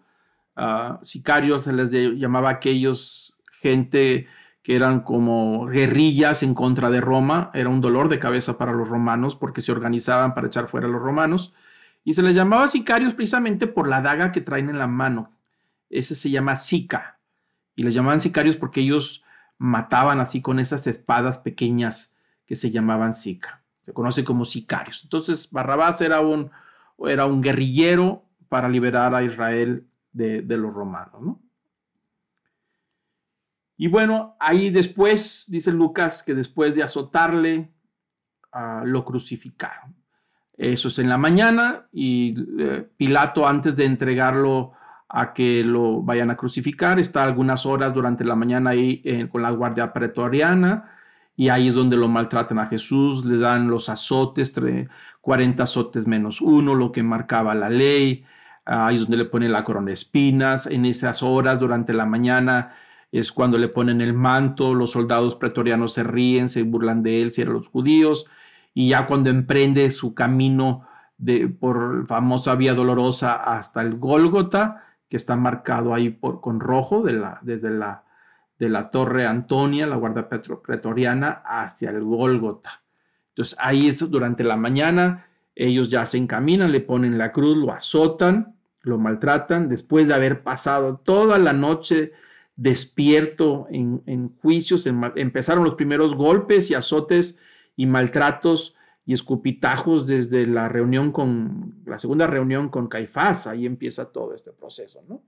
Uh, 0.57 1.03
sicarios 1.03 1.63
se 1.63 1.73
les 1.73 1.91
llamaba 1.91 2.49
aquellos 2.49 3.34
gente 3.65 4.27
que 4.61 4.75
eran 4.75 4.99
como 5.01 5.65
guerrillas 5.65 6.43
en 6.43 6.53
contra 6.53 6.91
de 6.91 7.01
Roma. 7.01 7.49
Era 7.53 7.69
un 7.69 7.81
dolor 7.81 8.09
de 8.09 8.19
cabeza 8.19 8.57
para 8.57 8.73
los 8.73 8.87
romanos 8.87 9.35
porque 9.35 9.61
se 9.61 9.71
organizaban 9.71 10.35
para 10.35 10.47
echar 10.47 10.67
fuera 10.67 10.87
a 10.87 10.89
los 10.89 11.01
romanos. 11.01 11.53
Y 12.03 12.13
se 12.13 12.21
les 12.21 12.35
llamaba 12.35 12.67
sicarios 12.67 13.15
precisamente 13.15 13.65
por 13.65 13.87
la 13.87 14.01
daga 14.01 14.31
que 14.31 14.41
traen 14.41 14.69
en 14.69 14.77
la 14.77 14.87
mano. 14.87 15.31
Ese 15.89 16.13
se 16.13 16.29
llama 16.29 16.55
sica. 16.55 17.17
Y 17.75 17.83
les 17.83 17.95
llamaban 17.95 18.19
sicarios 18.19 18.55
porque 18.55 18.81
ellos 18.81 19.23
mataban 19.57 20.19
así 20.19 20.41
con 20.41 20.59
esas 20.59 20.85
espadas 20.85 21.39
pequeñas 21.39 22.13
que 22.45 22.55
se 22.55 22.69
llamaban 22.69 23.13
sica. 23.13 23.63
Se 23.81 23.93
conoce 23.93 24.23
como 24.23 24.45
sicarios. 24.45 25.01
Entonces 25.03 25.49
Barrabás 25.51 26.01
era 26.01 26.21
un, 26.21 26.51
era 27.07 27.25
un 27.25 27.41
guerrillero 27.41 28.23
para 28.49 28.69
liberar 28.69 29.15
a 29.15 29.23
Israel 29.23 29.85
de, 30.11 30.43
los 30.57 30.73
romanos. 30.73 31.37
Y 33.77 33.87
bueno, 33.87 34.35
ahí 34.39 34.69
después, 34.69 35.45
dice 35.49 35.71
Lucas, 35.71 36.23
que 36.23 36.33
después 36.33 36.73
de 36.75 36.83
azotarle, 36.83 37.71
ah, 38.51 38.83
lo 38.85 39.03
crucificaron. 39.03 39.95
Eso 40.57 40.87
es 40.87 40.99
en 40.99 41.09
la 41.09 41.17
mañana 41.17 41.87
y 41.91 42.35
eh, 42.59 42.87
Pilato 42.95 43.45
antes 43.45 43.75
de 43.75 43.85
entregarlo 43.85 44.71
a 45.09 45.33
que 45.33 45.63
lo 45.65 46.01
vayan 46.01 46.31
a 46.31 46.37
crucificar. 46.37 46.97
Está 46.99 47.25
algunas 47.25 47.65
horas 47.65 47.93
durante 47.93 48.23
la 48.23 48.35
mañana 48.35 48.69
ahí 48.69 49.01
eh, 49.03 49.27
con 49.29 49.41
la 49.41 49.51
guardia 49.51 49.91
pretoriana 49.91 50.91
y 51.35 51.49
ahí 51.49 51.67
es 51.67 51.73
donde 51.73 51.97
lo 51.97 52.07
maltratan 52.07 52.59
a 52.59 52.67
Jesús, 52.67 53.25
le 53.25 53.37
dan 53.37 53.69
los 53.69 53.89
azotes, 53.89 54.53
40 55.19 55.63
azotes 55.63 56.07
menos 56.07 56.39
uno, 56.39 56.73
lo 56.75 56.91
que 56.93 57.03
marcaba 57.03 57.53
la 57.53 57.69
ley. 57.69 58.23
ahí 58.63 58.95
es 58.95 59.01
donde 59.01 59.17
le 59.17 59.25
ponen 59.25 59.51
la 59.51 59.63
corona 59.65 59.87
de 59.87 59.93
espinas, 59.93 60.67
en 60.67 60.85
esas 60.85 61.21
horas 61.21 61.59
durante 61.59 61.93
la 61.93 62.05
mañana 62.05 62.73
es 63.19 63.31
cuando 63.31 63.57
le 63.57 63.67
ponen 63.67 64.01
el 64.01 64.13
manto, 64.13 64.73
los 64.73 64.91
soldados 64.91 65.35
pretorianos 65.35 65.93
se 65.93 66.03
ríen, 66.03 66.49
se 66.49 66.63
burlan 66.63 67.03
de 67.03 67.21
él, 67.21 67.33
si 67.33 67.41
eran 67.41 67.53
los 67.53 67.67
judíos, 67.67 68.25
y 68.73 68.89
ya 68.89 69.07
cuando 69.07 69.29
emprende 69.29 69.89
su 69.91 70.13
camino 70.13 70.87
de, 71.17 71.47
por 71.47 72.07
famosa 72.07 72.55
vía 72.55 72.73
dolorosa 72.73 73.35
hasta 73.35 73.81
el 73.81 73.97
Gólgota, 73.97 74.83
que 75.09 75.17
está 75.17 75.35
marcado 75.35 75.93
ahí 75.93 76.09
por, 76.09 76.41
con 76.41 76.59
rojo 76.59 77.03
de 77.03 77.13
la, 77.13 77.39
desde 77.41 77.69
la, 77.69 78.03
de 78.59 78.69
la 78.69 78.89
torre 78.89 79.25
Antonia, 79.25 79.87
la 79.87 79.95
guardia 79.95 80.27
pretoriana, 80.27 81.41
hacia 81.45 81.91
el 81.91 82.03
Gólgota. 82.03 82.81
Entonces 83.29 83.57
ahí 83.61 83.91
durante 83.91 84.43
la 84.43 84.57
mañana 84.57 85.27
ellos 85.55 85.89
ya 85.89 86.05
se 86.05 86.17
encaminan, 86.17 86.71
le 86.71 86.81
ponen 86.81 87.17
la 87.17 87.31
cruz, 87.31 87.57
lo 87.57 87.71
azotan, 87.71 88.55
lo 88.81 88.97
maltratan, 88.97 89.69
después 89.69 90.07
de 90.07 90.13
haber 90.13 90.43
pasado 90.43 90.97
toda 90.97 91.39
la 91.39 91.53
noche 91.53 92.11
despierto 92.55 93.67
en, 93.69 94.29
juicios, 94.41 94.87
empezaron 94.87 95.63
los 95.63 95.75
primeros 95.75 96.15
golpes 96.15 96.71
y 96.71 96.73
azotes 96.73 97.37
y 97.75 97.85
maltratos 97.85 98.75
y 99.05 99.13
escupitajos 99.13 100.07
desde 100.07 100.47
la 100.47 100.67
reunión 100.69 101.11
con, 101.11 101.83
la 101.85 101.99
segunda 101.99 102.27
reunión 102.27 102.69
con 102.69 102.87
Caifás, 102.87 103.45
ahí 103.45 103.65
empieza 103.65 104.11
todo 104.11 104.33
este 104.33 104.51
proceso, 104.51 105.03
¿no? 105.07 105.21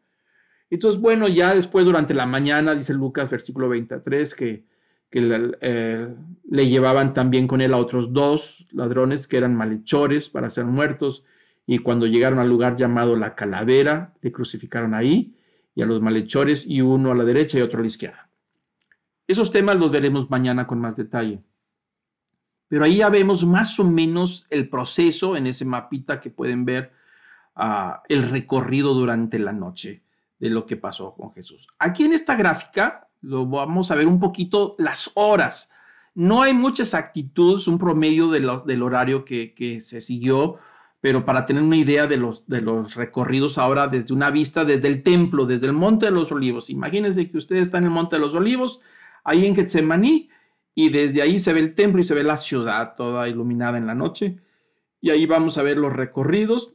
Entonces, 0.70 1.00
bueno, 1.00 1.28
ya 1.28 1.56
después 1.56 1.86
durante 1.86 2.14
la 2.14 2.26
mañana, 2.26 2.76
dice 2.76 2.94
Lucas, 2.94 3.30
versículo 3.30 3.70
23, 3.70 4.36
que, 4.36 4.66
que 5.10 5.54
eh, 5.62 6.08
le, 6.50 6.68
llevaban 6.68 7.14
también 7.14 7.48
con 7.48 7.62
él 7.62 7.74
a 7.74 7.78
otros 7.78 8.12
dos 8.12 8.68
ladrones 8.72 9.28
que 9.28 9.38
eran 9.38 9.56
malhechores 9.56 10.28
para 10.28 10.50
ser 10.50 10.66
muertos, 10.66 11.24
y 11.66 11.80
cuando 11.80 12.06
llegaron 12.06 12.40
al 12.40 12.50
lugar 12.50 12.76
llamado 12.76 13.16
la 13.16 13.36
calavera, 13.36 14.14
le 14.22 14.32
crucificaron 14.32 14.94
ahí, 14.94 15.36
y 15.78 15.84
a 15.84 15.86
los 15.86 16.02
malhechores, 16.02 16.66
y 16.66 16.82
uno 16.82 17.12
a 17.12 17.16
la 17.16 17.24
derecha 17.24 17.60
y 17.60 17.62
otro 17.62 17.78
a 17.78 17.82
la 17.82 17.88
izquierda. 17.88 18.28
Esos 19.28 19.52
temas 19.52 19.76
los 19.76 19.92
veremos 19.92 20.28
mañana 20.28 20.66
con 20.66 20.82
más 20.82 20.96
detalle. 20.96 21.40
Pero 22.68 22.84
ahí 22.84 22.98
ya 22.98 23.10
vemos 23.10 23.46
más 23.46 23.80
o 23.80 23.84
menos 23.84 24.48
el 24.50 24.70
proceso 24.70 25.38
en 25.38 25.46
ese 25.46 25.66
mapita 25.66 26.20
que 26.20 26.32
pueden 26.32 26.66
ver 26.66 26.94
ah, 27.56 28.02
el 28.10 28.28
recorrido 28.28 28.96
durante 28.96 29.38
la 29.38 29.54
noche 29.54 30.02
de 30.40 30.50
lo 30.50 30.66
que 30.66 30.78
pasó 30.78 31.14
con 31.14 31.32
Jesús. 31.34 31.68
Aquí 31.78 32.06
en 32.06 32.14
esta 32.14 32.36
gráfica 32.36 33.08
lo 33.22 33.46
vamos 33.46 33.92
a 33.92 33.96
ver 33.96 34.08
un 34.08 34.20
poquito 34.20 34.74
las 34.80 35.12
horas. 35.14 35.72
No 36.16 36.42
hay 36.42 36.56
mucha 36.56 36.82
exactitud, 36.82 37.58
es 37.58 37.68
un 37.68 37.78
promedio 37.78 38.32
del 38.32 38.82
horario 38.82 39.24
que, 39.24 39.78
se 39.80 40.02
siguió, 40.02 40.58
pero 41.08 41.24
para 41.24 41.46
tener 41.46 41.64
una 41.64 41.78
idea 41.78 42.06
de 42.06 42.18
los, 42.18 42.50
de 42.50 42.60
los 42.60 42.96
recorridos 42.96 43.58
ahora 43.58 43.88
desde 43.88 44.14
una 44.14 44.30
vista 44.30 44.66
desde 44.66 44.90
el 44.90 45.04
templo, 45.04 45.46
desde 45.46 45.68
el 45.68 45.72
Monte 45.72 46.08
de 46.08 46.12
los 46.12 46.30
Olivos. 46.34 46.70
Imagínense 46.70 47.32
que 47.32 47.38
ustedes 47.38 47.62
están 47.62 47.84
en 47.84 47.92
el 47.92 47.94
Monte 47.94 48.18
de 48.18 48.20
los 48.20 48.36
Olivos, 48.36 48.82
ahí 49.24 49.46
en 49.46 49.56
Getsemaní, 49.56 50.30
y 50.76 50.90
desde 50.90 51.22
ahí 51.22 51.40
se 51.40 51.54
ve 51.54 51.62
el 51.62 51.76
templo 51.76 52.02
y 52.02 52.04
se 52.04 52.14
ve 52.14 52.26
la 52.26 52.36
ciudad 52.36 52.96
toda 52.98 53.30
iluminada 53.30 53.78
en 53.78 53.88
la 53.88 53.96
noche. 53.96 54.42
Y 55.00 55.10
ahí 55.10 55.26
vamos 55.26 55.58
a 55.58 55.64
ver 55.64 55.78
los 55.78 55.94
recorridos. 55.94 56.74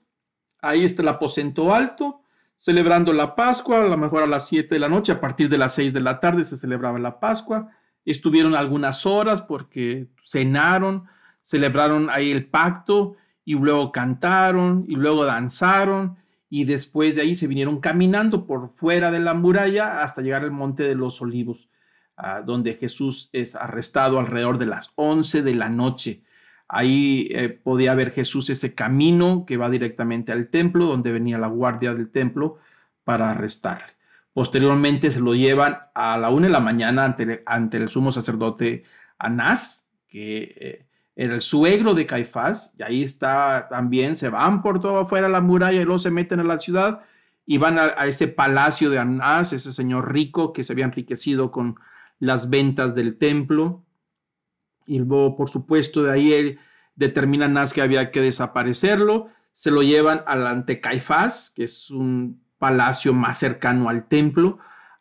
Ahí 0.63 0.83
está 0.83 1.03
el 1.03 1.09
aposento 1.09 1.75
alto, 1.75 2.23
celebrando 2.57 3.13
la 3.13 3.37
Pascua, 3.37 3.85
a 3.85 3.89
lo 3.89 3.99
mejor 3.99 4.23
a 4.23 4.27
las 4.27 4.49
7 4.49 4.75
de 4.75 4.79
la 4.79 4.89
noche, 4.89 5.13
a 5.13 5.21
partir 5.21 5.51
de 5.51 5.59
las 5.59 5.75
6 5.75 5.93
de 5.93 6.01
la 6.01 6.21
tarde 6.21 6.45
se 6.45 6.57
celebraba 6.57 6.99
la 6.99 7.21
Pascua. 7.21 7.69
Estuvieron 8.07 8.55
algunas 8.55 9.05
horas 9.05 9.43
porque 9.43 10.09
cenaron, 10.25 11.05
celebraron 11.43 12.09
ahí 12.09 12.31
el 12.31 12.47
pacto 12.47 13.19
y 13.45 13.55
luego 13.55 13.93
cantaron 13.93 14.85
y 14.89 14.97
luego 14.97 15.25
danzaron 15.25 16.17
y 16.49 16.65
después 16.65 17.15
de 17.15 17.23
ahí 17.23 17.35
se 17.35 17.47
vinieron 17.47 17.81
caminando 17.81 18.47
por 18.47 18.71
fuera 18.75 19.11
de 19.11 19.21
la 19.21 19.35
muralla 19.35 20.03
hasta 20.03 20.23
llegar 20.23 20.43
al 20.43 20.51
monte 20.51 20.83
de 20.83 20.95
los 20.95 21.21
olivos 21.23 21.69
donde 22.45 22.75
Jesús 22.75 23.31
es 23.33 23.55
arrestado 23.55 24.19
alrededor 24.19 24.59
de 24.59 24.67
las 24.67 24.93
11 24.97 25.43
de 25.43 25.55
la 25.55 25.69
noche. 25.69 26.23
Ahí 26.69 27.29
eh, 27.31 27.49
podía 27.49 27.95
ver 27.95 28.13
Jesús 28.13 28.49
ese 28.51 28.75
camino 28.75 29.45
que 29.47 29.57
va 29.57 29.69
directamente 29.69 30.33
al 30.33 30.49
templo, 30.49 30.87
donde 30.87 31.13
venía 31.13 31.39
la 31.39 31.49
guardia 31.49 31.93
del 31.93 32.11
templo 32.11 32.59
para 33.05 33.31
arrestarle. 33.31 33.95
Posteriormente 34.33 35.11
se 35.11 35.21
lo 35.21 35.35
llevan 35.35 35.79
a 35.95 36.17
la 36.17 36.31
una 36.31 36.47
de 36.47 36.53
la 36.53 36.61
mañana 36.61 37.05
ante, 37.05 37.43
ante 37.45 37.77
el 37.77 37.89
sumo 37.91 38.13
sacerdote 38.13 38.85
Anás, 39.19 39.89
que 40.09 40.55
eh, 40.57 40.87
era 41.15 41.35
el 41.35 41.41
suegro 41.41 41.95
de 41.95 42.07
Caifás, 42.07 42.75
y 42.79 42.83
ahí 42.83 43.03
está 43.03 43.69
también, 43.69 44.17
se 44.17 44.31
van 44.31 44.63
por 44.63 44.81
todo 44.81 44.99
afuera 44.99 45.29
la 45.29 45.41
muralla 45.41 45.81
y 45.81 45.85
luego 45.85 45.99
se 45.99 46.11
meten 46.11 46.41
a 46.41 46.45
la 46.45 46.59
ciudad 46.59 47.03
y 47.45 47.59
van 47.59 47.79
a, 47.79 47.89
ese 48.07 48.29
palacio 48.29 48.91
de 48.91 48.99
Anás, 48.99 49.53
ese 49.53 49.73
señor 49.73 50.13
rico 50.13 50.53
que 50.53 50.65
se 50.65 50.73
había 50.73 50.85
enriquecido 50.85 51.51
con 51.51 51.77
las 52.19 52.49
ventas 52.51 52.95
del 52.95 53.19
templo. 53.19 53.85
Y 54.87 55.01
luego, 55.01 55.37
por 55.37 55.51
supuesto, 55.51 56.05
de 56.05 56.13
ahí 56.13 56.59
determinan 56.95 57.57
que 57.75 57.83
había 57.83 58.11
que 58.11 58.21
desaparecerlo. 58.21 59.29
Se 59.53 59.71
lo 59.71 59.83
llevan 59.83 60.23
al 60.27 60.47
ante 60.47 60.81
Caifás, 60.81 61.53
que 61.55 61.65
es 61.65 61.91
un 61.91 62.41
palacio 62.59 63.13
más 63.13 63.39
cercano 63.39 63.89
al 63.89 64.07
templo. 64.07 64.59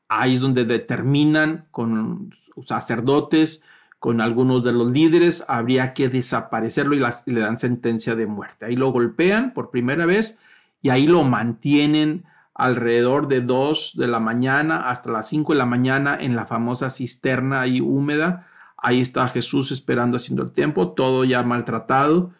Ahí 0.07 0.33
es 0.33 0.39
donde 0.39 0.65
determinan 0.65 1.67
con 1.69 2.33
sacerdotes, 2.65 3.63
con 4.01 4.19
algunos 4.19 4.63
de 4.63 4.73
los 4.73 4.91
líderes, 4.91 5.45
habría 5.47 5.93
que 5.93 6.09
desaparecerlo 6.09 6.95
y, 6.95 7.31
le 7.31 7.39
dan 7.39 7.57
sentencia 7.59 8.15
de 8.15 8.25
muerte. 8.25 8.65
Ahí 8.65 8.75
lo 8.75 8.91
golpean 8.91 9.53
por 9.53 9.69
primera 9.69 10.07
vez 10.07 10.39
y 10.81 10.89
ahí 10.89 11.05
lo 11.05 11.23
mantienen 11.23 12.25
alrededor 12.55 13.27
de 13.27 13.41
2 13.41 13.93
de 13.97 14.07
la 14.07 14.19
mañana 14.19 14.89
hasta 14.89 15.11
las 15.11 15.29
5 15.29 15.53
de 15.53 15.59
la 15.59 15.67
mañana 15.67 16.17
en 16.19 16.35
la 16.35 16.47
famosa 16.47 16.89
cisterna 16.89 17.63
húmeda. 17.79 18.47
Ahí 18.75 19.01
está 19.01 19.27
Jesús 19.27 19.71
esperando 19.71 20.17
haciendo 20.17 20.41
el 20.41 20.51
tiempo, 20.51 20.93
todo 20.93 21.23
ya 21.23 21.43
maltratado. 21.43 22.31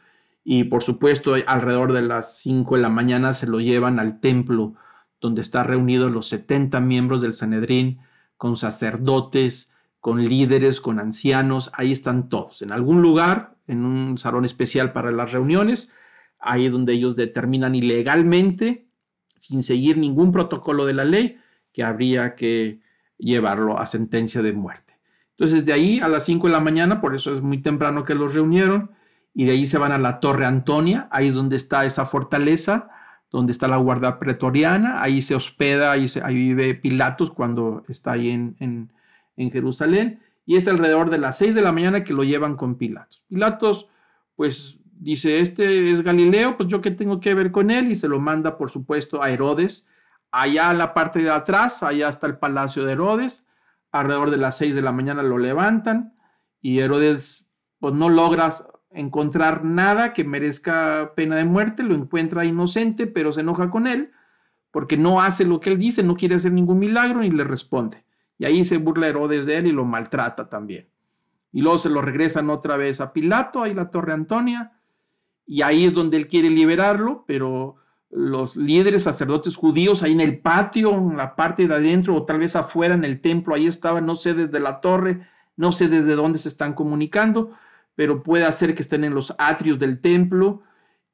Y 0.43 0.63
por 0.63 0.81
supuesto, 0.81 1.35
alrededor 1.45 1.93
de 1.93 2.01
las 2.01 2.39
5 2.39 2.75
de 2.75 2.81
la 2.81 2.89
mañana 2.89 3.33
se 3.33 3.45
lo 3.45 3.59
llevan 3.59 3.99
al 3.99 4.19
templo, 4.19 4.73
donde 5.19 5.41
están 5.41 5.67
reunidos 5.67 6.11
los 6.11 6.27
70 6.27 6.79
miembros 6.79 7.21
del 7.21 7.35
Sanedrín, 7.35 7.99
con 8.35 8.57
sacerdotes, 8.57 9.71
con 10.01 10.27
líderes, 10.27 10.81
con 10.81 10.99
ancianos. 10.99 11.71
Ahí 11.73 11.93
están 11.93 12.27
todos, 12.27 12.61
en 12.61 12.73
algún 12.73 13.01
lugar, 13.01 13.55
en 13.67 13.85
un 13.85 14.17
salón 14.17 14.43
especial 14.43 14.91
para 14.91 15.11
las 15.11 15.31
reuniones, 15.31 15.89
ahí 16.39 16.67
donde 16.67 16.91
ellos 16.91 17.15
determinan 17.15 17.75
ilegalmente 17.75 18.87
sin 19.37 19.63
seguir 19.63 19.97
ningún 19.97 20.31
protocolo 20.31 20.85
de 20.85 20.93
la 20.93 21.05
ley, 21.05 21.37
que 21.71 21.83
habría 21.83 22.35
que 22.35 22.81
llevarlo 23.17 23.79
a 23.79 23.85
sentencia 23.85 24.41
de 24.41 24.53
muerte. 24.53 24.99
Entonces, 25.31 25.65
de 25.65 25.73
ahí 25.73 25.99
a 25.99 26.07
las 26.07 26.25
5 26.25 26.47
de 26.47 26.53
la 26.53 26.59
mañana, 26.59 27.01
por 27.01 27.15
eso 27.15 27.33
es 27.33 27.41
muy 27.41 27.59
temprano 27.59 28.03
que 28.03 28.13
los 28.13 28.35
reunieron, 28.35 28.91
y 29.33 29.45
de 29.45 29.53
ahí 29.53 29.65
se 29.65 29.77
van 29.77 29.91
a 29.91 29.97
la 29.97 30.19
Torre 30.19 30.45
Antonia, 30.45 31.07
ahí 31.11 31.27
es 31.27 31.33
donde 31.33 31.55
está 31.55 31.85
esa 31.85 32.05
fortaleza, 32.05 32.89
donde 33.31 33.51
está 33.51 33.67
la 33.67 33.77
guardia 33.77 34.19
pretoriana, 34.19 35.01
ahí 35.01 35.21
se 35.21 35.35
hospeda, 35.35 35.91
ahí, 35.91 36.07
vive 36.33 36.75
Pilatos 36.75 37.31
cuando 37.31 37.83
está 37.87 38.11
ahí 38.11 38.29
en, 38.29 38.91
en 39.41 39.51
Jerusalén, 39.51 40.21
y 40.45 40.55
es 40.55 40.67
alrededor 40.67 41.09
de 41.09 41.17
las 41.17 41.37
6 41.37 41.55
de 41.55 41.61
la 41.61 41.71
mañana 41.71 42.03
que 42.03 42.13
lo 42.13 42.23
llevan 42.23 42.55
con 42.55 42.75
Pilatos. 42.75 43.23
Pilatos, 43.27 43.87
pues 44.35 44.79
dice, 45.01 45.39
este 45.39 45.91
es 45.91 46.01
Galileo, 46.01 46.57
pues 46.57 46.69
yo 46.69 46.81
qué 46.81 46.91
tengo 46.91 47.19
que 47.19 47.33
ver 47.33 47.51
con 47.51 47.71
él 47.71 47.91
y 47.91 47.95
se 47.95 48.07
lo 48.07 48.19
manda, 48.19 48.57
por 48.57 48.69
supuesto, 48.69 49.21
a 49.21 49.29
Herodes. 49.29 49.87
Allá 50.31 50.71
en 50.71 50.77
la 50.77 50.93
parte 50.93 51.19
de 51.19 51.29
atrás, 51.29 51.83
allá 51.83 52.09
está 52.09 52.27
el 52.27 52.37
palacio 52.37 52.85
de 52.85 52.93
Herodes. 52.93 53.45
Alrededor 53.91 54.31
de 54.31 54.37
las 54.37 54.57
seis 54.57 54.75
de 54.75 54.81
la 54.81 54.91
mañana 54.91 55.21
lo 55.21 55.37
levantan 55.37 56.15
y 56.61 56.79
Herodes 56.79 57.49
pues 57.79 57.93
no 57.93 58.09
logra 58.09 58.49
encontrar 58.91 59.63
nada 59.65 60.13
que 60.13 60.23
merezca 60.23 61.13
pena 61.15 61.35
de 61.35 61.45
muerte, 61.45 61.83
lo 61.83 61.95
encuentra 61.95 62.45
inocente, 62.45 63.07
pero 63.07 63.33
se 63.33 63.41
enoja 63.41 63.69
con 63.69 63.87
él 63.87 64.11
porque 64.71 64.97
no 64.97 65.21
hace 65.21 65.45
lo 65.45 65.59
que 65.59 65.71
él 65.71 65.77
dice, 65.77 66.01
no 66.01 66.15
quiere 66.15 66.35
hacer 66.35 66.53
ningún 66.53 66.79
milagro 66.79 67.23
y 67.23 67.29
le 67.29 67.43
responde. 67.43 68.05
Y 68.41 68.45
ahí 68.45 68.65
se 68.65 68.77
burla 68.77 69.07
Herodes 69.07 69.45
de 69.45 69.57
él 69.57 69.67
y 69.67 69.71
lo 69.71 69.85
maltrata 69.85 70.49
también. 70.49 70.87
Y 71.51 71.61
luego 71.61 71.77
se 71.77 71.91
lo 71.91 72.01
regresan 72.01 72.49
otra 72.49 72.75
vez 72.75 72.99
a 72.99 73.13
Pilato, 73.13 73.61
ahí 73.61 73.75
la 73.75 73.91
Torre 73.91 74.13
Antonia, 74.13 74.71
y 75.45 75.61
ahí 75.61 75.85
es 75.85 75.93
donde 75.93 76.17
él 76.17 76.25
quiere 76.25 76.49
liberarlo, 76.49 77.23
pero 77.27 77.75
los 78.09 78.55
líderes 78.55 79.03
sacerdotes 79.03 79.55
judíos 79.55 80.01
ahí 80.01 80.13
en 80.13 80.21
el 80.21 80.39
patio, 80.39 80.91
en 80.91 81.17
la 81.17 81.35
parte 81.35 81.67
de 81.67 81.75
adentro 81.75 82.15
o 82.15 82.25
tal 82.25 82.39
vez 82.39 82.55
afuera 82.55 82.95
en 82.95 83.03
el 83.03 83.21
templo, 83.21 83.53
ahí 83.53 83.67
estaban, 83.67 84.07
no 84.07 84.15
sé 84.15 84.33
desde 84.33 84.59
la 84.59 84.81
torre, 84.81 85.21
no 85.55 85.71
sé 85.71 85.87
desde 85.87 86.15
dónde 86.15 86.39
se 86.39 86.49
están 86.49 86.73
comunicando, 86.73 87.51
pero 87.93 88.23
puede 88.23 88.51
ser 88.51 88.73
que 88.73 88.81
estén 88.81 89.03
en 89.03 89.13
los 89.13 89.35
atrios 89.37 89.77
del 89.77 90.01
templo 90.01 90.63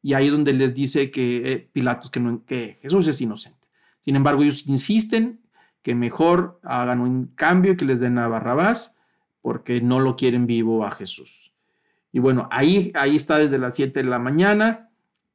y 0.02 0.14
ahí 0.14 0.30
donde 0.30 0.54
les 0.54 0.74
dice 0.74 1.12
que 1.12 1.52
eh, 1.52 1.70
Pilatos 1.74 2.10
que, 2.10 2.22
no, 2.22 2.46
que 2.46 2.80
Jesús 2.82 3.06
es 3.10 3.20
inocente. 3.20 3.68
Sin 4.00 4.16
embargo, 4.16 4.44
ellos 4.44 4.66
insisten 4.68 5.42
que 5.88 5.96
mejor 5.96 6.60
hagan 6.64 7.00
un 7.00 7.28
cambio 7.28 7.72
y 7.72 7.78
que 7.78 7.86
les 7.86 8.02
den 8.02 8.18
a 8.18 8.28
Barrabás 8.28 8.98
porque 9.42 9.80
no 9.80 10.02
lo 10.02 10.18
quieren 10.18 10.46
vivo 10.46 10.86
a 10.86 10.92
Jesús. 10.92 11.54
Y 12.12 12.20
bueno, 12.20 12.50
ahí, 12.52 12.92
ahí 12.94 13.16
está 13.16 13.38
desde 13.38 13.58
las 13.58 13.76
7 13.76 14.04
de 14.04 14.10
la 14.10 14.20
mañana. 14.20 14.90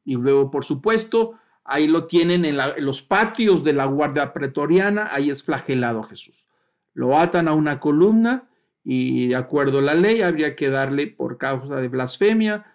Y 0.05 0.17
luego, 0.17 0.51
por 0.51 0.67
supuesto, 0.67 1.37
ahí 1.65 1.89
lo 1.89 2.05
tienen 2.05 2.45
en, 2.45 2.59
los 2.85 3.01
patios 3.01 3.65
de 3.65 3.73
la 3.73 3.87
guardia 3.87 4.35
pretoriana, 4.35 5.09
ahí 5.11 5.31
es 5.31 5.43
flagelado 5.43 6.03
Jesús. 6.03 6.45
Lo 6.93 7.19
atan 7.19 7.49
a 7.49 7.55
una 7.55 7.81
columna 7.81 8.47
y 8.85 9.29
de 9.29 9.37
acuerdo 9.37 9.79
a 9.79 9.81
la 9.81 9.95
ley 9.95 10.21
habría 10.21 10.55
que 10.55 10.69
darle 10.69 11.07
por 11.07 11.39
causa 11.39 11.77
de 11.77 11.89
blasfemia 11.89 12.67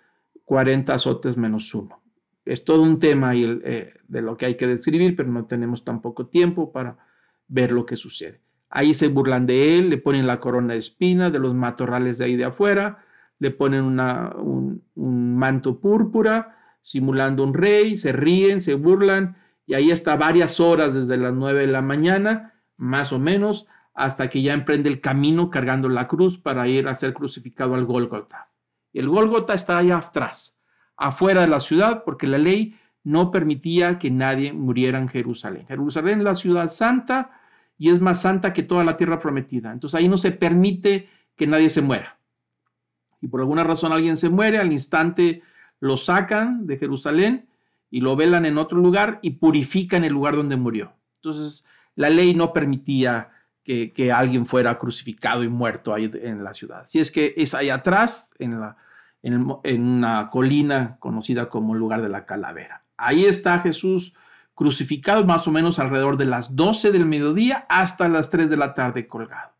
40 0.46 0.96
azotes 0.96 1.38
menos 1.38 1.76
uno. 1.76 2.02
Es 2.44 2.64
todo 2.64 2.82
un 2.82 2.98
tema 2.98 3.36
eh, 3.36 3.94
de 4.08 4.22
lo 4.24 4.36
que 4.36 4.48
hay 4.48 4.58
que 4.58 4.66
describir, 4.66 5.16
pero 5.16 5.30
no 5.30 5.46
tenemos 5.46 5.84
tampoco 5.84 6.26
tiempo 6.26 6.72
para 6.72 7.06
ver 7.48 7.72
lo 7.72 7.86
que 7.86 7.96
sucede. 7.96 8.42
Ahí 8.70 8.94
se 8.94 9.08
burlan 9.08 9.46
de 9.46 9.78
él, 9.78 9.90
le 9.90 9.98
ponen 9.98 10.28
la 10.28 10.40
corona 10.40 10.74
de 10.74 10.80
espina 10.80 11.30
de 11.30 11.40
los 11.40 11.54
matorrales 11.54 12.18
de 12.18 12.26
ahí 12.26 12.36
de 12.36 12.46
afuera, 12.46 13.00
le 13.40 13.52
ponen 13.52 13.84
un, 13.84 14.84
manto 14.96 15.80
púrpura, 15.80 16.58
simulando 16.82 17.44
un 17.44 17.54
rey, 17.54 17.98
se 17.98 18.12
ríen, 18.12 18.62
se 18.62 18.74
burlan, 18.74 19.38
y 19.66 19.74
ahí 19.74 19.92
está 19.92 20.16
varias 20.16 20.60
horas 20.60 20.94
desde 20.94 21.18
las 21.18 21.34
nueve 21.34 21.62
de 21.62 21.68
la 21.68 21.82
mañana, 21.82 22.54
más 22.78 23.14
o 23.14 23.20
menos, 23.20 23.68
hasta 23.94 24.30
que 24.30 24.42
ya 24.42 24.54
emprende 24.54 24.90
el 24.90 25.02
camino 25.02 25.50
cargando 25.50 25.90
la 25.90 26.08
cruz 26.08 26.38
para 26.38 26.68
ir 26.68 26.88
a 26.88 26.96
ser 26.96 27.14
crucificado 27.14 27.76
al 27.76 27.86
Gólgota. 27.86 28.50
Y 28.92 29.00
el 29.00 29.10
Gólgota 29.10 29.54
está 29.54 29.78
allá 29.78 29.98
atrás, 29.98 30.60
afuera 30.96 31.42
de 31.42 31.48
la 31.48 31.60
ciudad, 31.60 32.04
porque 32.04 32.28
la 32.28 32.38
ley 32.38 32.76
no 33.04 33.32
permitía 33.32 33.98
que 33.98 34.12
nadie 34.12 34.52
muriera 34.54 35.00
en 35.00 35.08
Jerusalén. 35.08 35.66
Jerusalén 35.68 36.20
es 36.20 36.24
la 36.26 36.36
ciudad 36.36 36.68
santa 36.68 37.37
y 37.78 37.90
es 37.90 38.02
más 38.02 38.22
santa 38.22 38.54
que 38.54 38.64
toda 38.64 38.84
la 38.84 38.98
tierra 38.98 39.20
prometida. 39.20 39.72
Entonces 39.72 40.00
ahí 40.00 40.08
no 40.08 40.18
se 40.18 40.32
permite 40.32 41.10
que 41.36 41.48
nadie 41.48 41.70
se 41.70 41.82
muera. 41.82 42.18
Y 43.22 43.28
por 43.28 43.40
alguna 43.40 43.64
razón 43.64 43.92
alguien 43.92 44.18
se 44.18 44.30
muere, 44.30 44.58
al 44.58 44.72
instante 44.72 45.44
lo 45.80 45.98
sacan 45.98 46.66
de 46.66 46.78
Jerusalén 46.78 47.48
y 47.90 48.02
lo 48.02 48.16
velan 48.16 48.46
en 48.46 48.58
otro 48.58 48.78
lugar 48.78 49.20
y 49.22 49.32
purifican 49.32 50.04
el 50.04 50.14
lugar 50.14 50.36
donde 50.36 50.56
murió. 50.56 50.94
Entonces 51.16 51.66
la 51.96 52.10
ley 52.10 52.34
no 52.34 52.54
permitía 52.54 53.30
que, 53.64 54.12
alguien 54.14 54.46
fuera 54.46 54.80
crucificado 54.80 55.44
y 55.44 55.50
muerto 55.50 55.94
ahí 55.94 56.10
en 56.22 56.44
la 56.44 56.54
ciudad. 56.54 56.86
Si 56.88 57.00
es 57.00 57.12
que 57.12 57.34
es 57.36 57.54
ahí 57.54 57.70
atrás, 57.70 58.34
en, 58.40 58.58
en 59.22 59.82
una 59.82 60.30
colina 60.30 60.96
conocida 61.00 61.50
como 61.50 61.76
lugar 61.76 62.02
de 62.02 62.08
la 62.08 62.26
calavera. 62.26 62.84
Ahí 62.96 63.26
está 63.26 63.60
Jesús 63.60 64.14
crucificado 64.58 65.24
más 65.24 65.48
o 65.48 65.52
menos 65.52 65.78
alrededor 65.78 66.18
de 66.18 66.26
las 66.26 66.56
12 66.56 66.92
del 66.92 67.06
mediodía 67.06 67.68
hasta 67.70 68.10
las 68.10 68.32
3 68.32 68.50
de 68.50 68.58
la 68.58 68.74
tarde 68.74 69.08
colgado. 69.08 69.52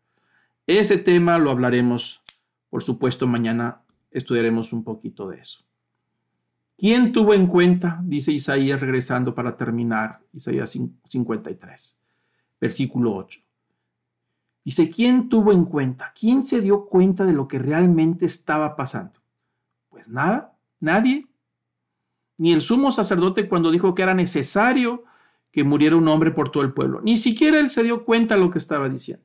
Ese 0.66 0.98
tema 0.98 1.38
lo 1.38 1.52
hablaremos, 1.52 2.20
por 2.68 2.82
supuesto, 2.82 3.28
mañana 3.28 3.80
estudiaremos 4.10 4.72
un 4.72 4.82
poquito 4.82 5.28
de 5.28 5.38
eso. 5.38 5.60
¿Quién 6.76 7.12
tuvo 7.12 7.32
en 7.32 7.46
cuenta, 7.46 8.00
dice 8.02 8.32
Isaías 8.32 8.80
regresando 8.80 9.36
para 9.36 9.56
terminar, 9.56 10.18
Isaías 10.32 10.76
53, 11.06 11.96
versículo 12.60 13.14
8? 13.14 13.40
Dice, 14.64 14.90
¿quién 14.90 15.28
tuvo 15.28 15.52
en 15.52 15.64
cuenta? 15.64 16.12
¿Quién 16.18 16.42
se 16.42 16.60
dio 16.60 16.86
cuenta 16.86 17.24
de 17.24 17.34
lo 17.34 17.46
que 17.46 17.60
realmente 17.60 18.26
estaba 18.26 18.74
pasando? 18.74 19.20
Pues 19.90 20.08
nada, 20.08 20.56
nadie 20.80 21.28
ni 22.38 22.52
el 22.52 22.60
sumo 22.60 22.92
sacerdote 22.92 23.48
cuando 23.48 23.70
dijo 23.70 23.94
que 23.94 24.02
era 24.02 24.14
necesario 24.14 25.04
que 25.52 25.64
muriera 25.64 25.96
un 25.96 26.08
hombre 26.08 26.30
por 26.30 26.50
todo 26.50 26.62
el 26.62 26.72
pueblo. 26.72 27.00
Ni 27.02 27.16
siquiera 27.16 27.58
él 27.58 27.68
se 27.68 27.82
dio 27.82 28.04
cuenta 28.04 28.34
de 28.34 28.40
lo 28.40 28.50
que 28.50 28.58
estaba 28.58 28.88
diciendo. 28.88 29.24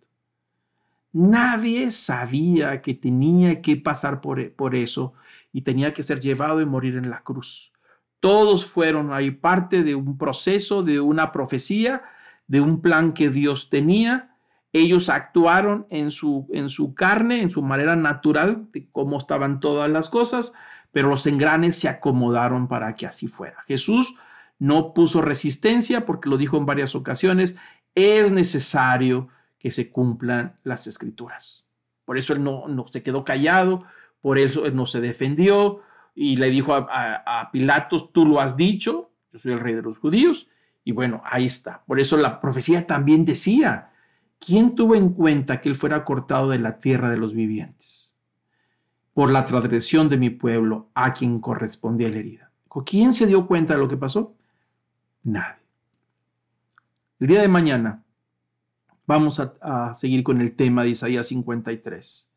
Nadie 1.11 1.91
sabía 1.91 2.81
que 2.81 2.95
tenía 2.95 3.61
que 3.61 3.77
pasar 3.77 4.19
por, 4.19 4.51
por 4.53 4.73
eso 4.75 5.13
y 5.51 5.61
tenía 5.61 5.93
que 5.93 6.01
ser 6.01 6.19
llevado 6.19 6.59
y 6.59 6.65
morir 6.65 6.95
en 6.95 7.11
la 7.11 7.21
cruz. 7.21 7.71
Todos 8.19 8.65
fueron 8.65 9.13
ahí 9.13 9.29
parte 9.29 9.83
de 9.83 9.93
un 9.93 10.17
proceso, 10.17 10.81
de 10.81 10.99
una 10.99 11.31
profecía, 11.31 12.01
de 12.47 12.61
un 12.61 12.81
plan 12.81 13.13
que 13.13 13.29
Dios 13.29 13.69
tenía. 13.69 14.35
Ellos 14.71 15.09
actuaron 15.09 15.85
en 15.91 16.09
su, 16.09 16.47
en 16.51 16.69
su 16.69 16.95
carne, 16.95 17.41
en 17.41 17.51
su 17.51 17.61
manera 17.61 17.95
natural, 17.95 18.69
de 18.71 18.87
cómo 18.91 19.17
estaban 19.17 19.59
todas 19.59 19.91
las 19.91 20.09
cosas, 20.09 20.53
pero 20.93 21.09
los 21.09 21.27
engranes 21.27 21.75
se 21.75 21.89
acomodaron 21.89 22.69
para 22.69 22.95
que 22.95 23.07
así 23.07 23.27
fuera. 23.27 23.61
Jesús 23.67 24.15
no 24.59 24.93
puso 24.93 25.21
resistencia 25.21 26.05
porque 26.05 26.29
lo 26.29 26.37
dijo 26.37 26.55
en 26.55 26.67
varias 26.67 26.95
ocasiones, 26.95 27.55
es 27.95 28.31
necesario 28.31 29.27
que 29.57 29.71
se 29.71 29.91
cumplan 29.91 30.55
las 30.63 30.87
escrituras. 30.87 31.65
Por 32.05 32.17
eso 32.17 32.33
él 32.33 32.43
no, 32.43 32.85
se 32.91 33.01
quedó 33.01 33.25
callado, 33.25 33.83
por 34.21 34.37
eso 34.37 34.65
él 34.65 34.75
no 34.75 34.85
se 34.85 35.01
defendió 35.01 35.81
y 36.13 36.35
le 36.35 36.51
dijo 36.51 36.75
a, 36.75 37.23
a 37.25 37.51
Pilatos, 37.51 38.13
tú 38.13 38.25
lo 38.25 38.39
has 38.39 38.55
dicho, 38.55 39.11
yo 39.31 39.39
soy 39.39 39.53
el 39.53 39.59
rey 39.59 39.73
de 39.73 39.81
los 39.81 39.97
judíos. 39.97 40.47
Y 40.83 40.91
bueno, 40.91 41.23
ahí 41.25 41.45
está. 41.45 41.83
Por 41.85 41.99
eso 41.99 42.17
la 42.17 42.39
profecía 42.39 42.85
también 42.85 43.25
decía, 43.25 43.91
¿quién 44.37 44.75
tuvo 44.75 44.93
en 44.95 45.09
cuenta 45.09 45.59
que 45.59 45.69
él 45.69 45.75
fuera 45.75 46.05
cortado 46.05 46.49
de 46.49 46.59
la 46.59 46.79
tierra 46.79 47.09
de 47.09 47.17
los 47.17 47.33
vivientes? 47.33 48.12
Por 49.13 49.31
la 49.31 49.45
transgresión 49.45 50.09
de 50.09 50.17
mi 50.17 50.29
pueblo 50.29 50.89
a 50.93 51.13
quien 51.13 51.39
correspondía 51.39 52.09
la 52.09 52.17
herida. 52.17 52.51
¿Quién 52.85 53.13
se 53.13 53.27
dio 53.27 53.45
cuenta 53.45 53.73
de 53.73 53.79
lo 53.79 53.87
que 53.87 53.97
pasó? 53.97 54.33
Nadie. 55.23 55.61
El 57.19 57.27
día 57.27 57.41
de 57.41 57.47
mañana 57.47 58.03
vamos 59.05 59.39
a, 59.39 59.93
seguir 59.93 60.23
con 60.23 60.41
el 60.41 60.55
tema 60.55 60.83
de 60.83 60.89
Isaías 60.89 61.27
53. 61.27 62.31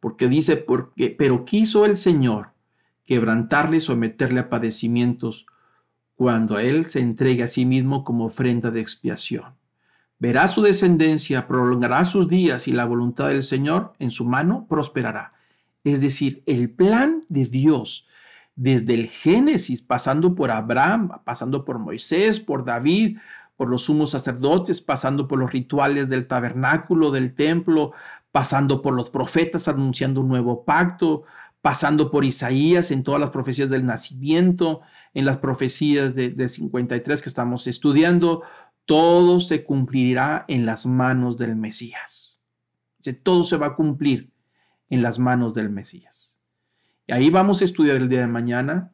Porque 0.00 0.28
dice, 0.28 0.56
porque, 0.56 1.10
pero 1.10 1.44
quiso 1.44 1.84
el 1.84 1.96
Señor 1.96 2.50
quebrantarle 3.04 3.78
y 3.78 3.80
someterle 3.80 4.40
a 4.40 4.48
padecimientos 4.48 5.46
cuando 6.14 6.58
él 6.58 6.86
se 6.86 7.00
entregue 7.00 7.42
a 7.42 7.48
sí 7.48 7.64
mismo 7.64 8.04
como 8.04 8.26
ofrenda 8.26 8.70
de 8.70 8.80
expiación. 8.80 9.54
Verá 10.18 10.46
su 10.48 10.62
descendencia, 10.62 11.46
prolongará 11.48 12.04
sus 12.04 12.28
días 12.28 12.68
y 12.68 12.72
la 12.72 12.84
voluntad 12.84 13.28
del 13.28 13.42
Señor 13.42 13.94
en 13.98 14.10
su 14.10 14.24
mano 14.24 14.66
prosperará. 14.68 15.32
Es 15.84 16.00
decir, 16.00 16.42
el 16.46 16.70
plan 16.70 17.24
de 17.28 17.44
Dios 17.44 18.06
desde 18.56 18.94
el 18.94 19.06
Génesis, 19.06 19.82
pasando 19.82 20.34
por 20.34 20.50
Abraham, 20.50 21.20
pasando 21.24 21.64
por 21.64 21.78
Moisés, 21.78 22.40
por 22.40 22.64
David, 22.64 23.18
por 23.56 23.68
los 23.68 23.82
sumos 23.82 24.10
sacerdotes, 24.10 24.80
pasando 24.80 25.28
por 25.28 25.38
los 25.38 25.52
rituales 25.52 26.08
del 26.08 26.26
tabernáculo, 26.26 27.10
del 27.10 27.34
templo, 27.34 27.92
pasando 28.32 28.82
por 28.82 28.94
los 28.94 29.10
profetas 29.10 29.68
anunciando 29.68 30.20
un 30.20 30.28
nuevo 30.28 30.64
pacto, 30.64 31.24
pasando 31.60 32.10
por 32.10 32.24
Isaías 32.24 32.90
en 32.90 33.02
todas 33.02 33.20
las 33.20 33.30
profecías 33.30 33.70
del 33.70 33.86
nacimiento, 33.86 34.80
en 35.14 35.24
las 35.24 35.38
profecías 35.38 36.14
de, 36.14 36.48
53 36.48 37.22
que 37.22 37.28
estamos 37.28 37.66
estudiando, 37.66 38.42
todo 38.84 39.40
se 39.40 39.64
cumplirá 39.64 40.44
en 40.48 40.66
las 40.66 40.84
manos 40.84 41.38
del 41.38 41.56
Mesías. 41.56 42.40
Todo 43.22 43.42
se 43.42 43.56
va 43.56 43.66
a 43.66 43.74
cumplir 43.76 44.33
en 44.94 45.02
las 45.02 45.18
manos 45.18 45.54
del 45.54 45.70
Mesías. 45.70 46.38
Y 47.06 47.12
ahí 47.12 47.28
vamos 47.28 47.60
a 47.60 47.64
estudiar 47.64 47.96
el 47.96 48.08
día 48.08 48.20
de 48.20 48.28
mañana 48.28 48.92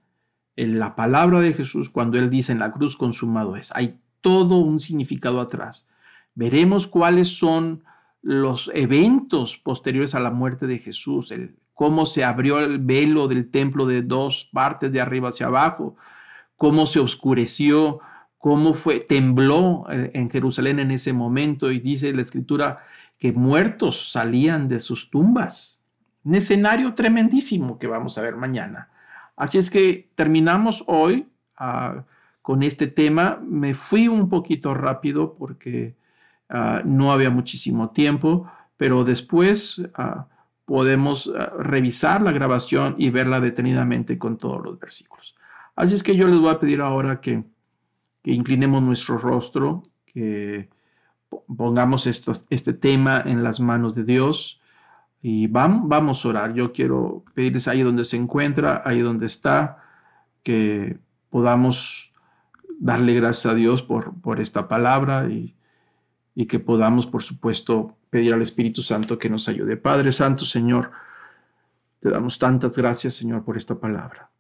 en 0.57 0.79
la 0.79 0.97
palabra 0.97 1.41
de 1.41 1.53
Jesús 1.53 1.91
cuando 1.91 2.19
Él 2.19 2.31
dice 2.31 2.53
en 2.53 2.59
la 2.59 2.73
cruz 2.73 2.97
consumado 2.97 3.55
es. 3.57 3.71
Hay 3.75 4.01
todo 4.23 4.57
un 4.57 4.81
significado 4.81 5.41
atrás. 5.41 5.87
Veremos 6.35 6.87
cuáles 6.87 7.39
son 7.39 7.85
los 8.23 8.71
eventos 8.75 9.59
posteriores 9.59 10.15
a 10.15 10.21
la 10.21 10.31
muerte 10.31 10.67
de 10.67 10.79
Jesús, 10.79 11.31
el, 11.33 11.55
cómo 11.75 12.07
se 12.07 12.25
abrió 12.25 12.61
el 12.61 12.79
velo 12.79 13.29
del 13.29 13.51
templo 13.51 13.87
de 13.87 14.03
dos 14.03 14.49
partes 14.53 14.91
de 14.91 15.01
arriba 15.01 15.29
hacia 15.29 15.47
abajo, 15.47 15.97
cómo 16.57 16.87
se 16.87 17.01
oscureció, 17.01 18.01
cómo 18.39 18.73
fue 18.73 19.01
tembló 19.01 19.85
en 19.91 20.31
Jerusalén 20.31 20.79
en 20.79 20.91
ese 20.93 21.13
momento 21.13 21.71
y 21.71 21.79
dice 21.79 22.13
la 22.15 22.23
escritura 22.23 22.85
que 23.19 23.33
muertos 23.33 24.13
salían 24.13 24.67
de 24.67 24.81
sus 24.81 25.11
tumbas 25.11 25.80
un 26.25 26.35
escenario 26.35 26.95
tremendísimo 26.95 27.79
que 27.79 27.87
vamos 27.87 28.19
a 28.19 28.23
ver 28.23 28.37
mañana. 28.37 28.89
Así 29.37 29.59
es 29.59 29.71
que 29.71 30.11
terminamos 30.15 30.85
hoy 30.87 31.27
ah, 31.57 32.05
con 32.43 32.63
este 32.63 32.87
tema. 32.87 33.41
Me 33.43 33.75
fui 33.75 34.09
un 34.09 34.29
poquito 34.29 34.75
rápido 34.75 35.35
porque 35.35 35.95
ah, 36.49 36.83
no 36.85 37.13
había 37.13 37.31
muchísimo 37.31 37.91
tiempo, 37.91 38.51
pero 38.77 39.05
después 39.05 39.81
ah, 39.95 40.27
podemos 40.67 41.33
revisar 41.59 42.23
la 42.23 42.31
grabación 42.33 42.95
y 42.97 43.11
verla 43.11 43.41
detenidamente 43.41 44.19
con 44.19 44.37
todos 44.37 44.63
los 44.63 44.79
versículos. 44.79 45.35
Así 45.75 45.95
es 45.95 46.03
que 46.03 46.15
yo 46.15 46.29
les 46.29 46.39
voy 46.39 46.51
a 46.51 46.61
pedir 46.61 46.81
ahora 46.81 47.21
que, 47.21 47.43
inclinemos 48.23 48.83
nuestro 48.83 49.17
rostro, 49.19 49.83
que 50.05 50.69
pongamos 51.57 52.07
este 52.07 52.73
tema 52.75 53.23
en 53.25 53.43
las 53.43 53.59
manos 53.59 53.95
de 53.95 54.05
Dios 54.05 54.60
y 55.23 55.47
vamos, 55.47 55.89
vamos 55.89 56.25
a 56.25 56.29
orar. 56.29 56.55
Yo 56.55 56.73
quiero 56.73 57.25
pedirles 57.35 57.69
ahí 57.69 57.83
donde 57.83 58.05
se 58.05 58.17
encuentra, 58.17 58.83
ahí 58.85 59.01
donde 59.01 59.27
está, 59.27 59.85
que 60.43 60.99
podamos 61.29 62.13
darle 62.79 63.15
gracias 63.15 63.53
a 63.53 63.55
Dios 63.55 63.83
por, 63.83 64.19
por 64.21 64.41
esta 64.41 64.67
palabra 64.67 65.29
y, 65.29 65.55
y 66.35 66.47
que 66.47 66.59
podamos, 66.59 67.07
por 67.07 67.23
supuesto, 67.23 67.97
pedir 68.09 68.33
al 68.33 68.43
Espíritu 68.43 68.83
Santo 68.83 69.19
que 69.19 69.31
nos 69.31 69.49
ayude. 69.49 69.77
Padre 69.77 70.13
Santo, 70.13 70.45
Señor, 70.45 70.91
te 72.01 72.09
damos 72.09 72.39
tantas 72.39 72.77
gracias, 72.77 73.15
Señor, 73.15 73.45
por 73.45 73.57
esta 73.57 73.79
palabra. 73.79 74.31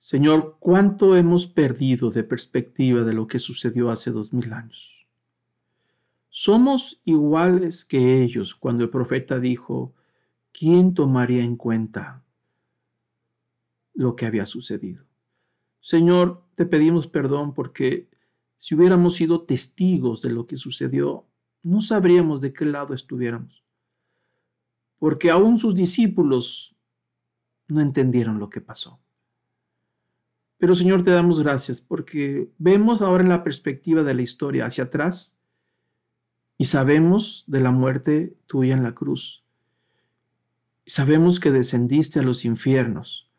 Señor, 0.00 0.56
¿cuánto 0.58 1.16
hemos 1.16 1.46
perdido 1.46 2.10
de 2.10 2.24
perspectiva 2.24 3.02
de 3.02 3.12
lo 3.12 3.26
que 3.26 3.38
sucedió 3.38 3.90
hace 3.90 4.10
dos 4.10 4.32
mil 4.32 4.52
años? 4.52 4.97
Somos 6.40 7.00
iguales 7.04 7.84
que 7.84 8.22
ellos 8.22 8.54
cuando 8.54 8.84
el 8.84 8.90
profeta 8.90 9.40
dijo, 9.40 9.92
¿quién 10.52 10.94
tomaría 10.94 11.42
en 11.42 11.56
cuenta 11.56 12.22
lo 13.92 14.14
que 14.14 14.24
había 14.24 14.46
sucedido? 14.46 15.04
Señor, 15.80 16.44
te 16.54 16.64
pedimos 16.64 17.08
perdón 17.08 17.54
porque 17.54 18.08
si 18.56 18.76
hubiéramos 18.76 19.16
sido 19.16 19.46
testigos 19.46 20.22
de 20.22 20.30
lo 20.30 20.46
que 20.46 20.58
sucedió, 20.58 21.26
no 21.64 21.80
sabríamos 21.80 22.40
de 22.40 22.52
qué 22.52 22.66
lado 22.66 22.94
estuviéramos. 22.94 23.64
Porque 25.00 25.32
aún 25.32 25.58
sus 25.58 25.74
discípulos 25.74 26.76
no 27.66 27.80
entendieron 27.80 28.38
lo 28.38 28.48
que 28.48 28.60
pasó. 28.60 29.00
Pero 30.56 30.76
Señor, 30.76 31.02
te 31.02 31.10
damos 31.10 31.40
gracias 31.40 31.80
porque 31.80 32.48
vemos 32.58 33.02
ahora 33.02 33.24
en 33.24 33.28
la 33.28 33.42
perspectiva 33.42 34.04
de 34.04 34.14
la 34.14 34.22
historia 34.22 34.66
hacia 34.66 34.84
atrás 34.84 35.37
y 36.58 36.66
sabemos 36.66 37.44
de 37.46 37.60
la 37.60 37.70
muerte 37.70 38.34
tuya 38.46 38.74
en 38.74 38.82
la 38.82 38.94
cruz. 38.94 39.42
Sabemos 40.86 41.40
que 41.40 41.52
descendiste 41.52 42.18
a 42.18 42.22
los 42.22 42.44
infiernos 42.44 43.30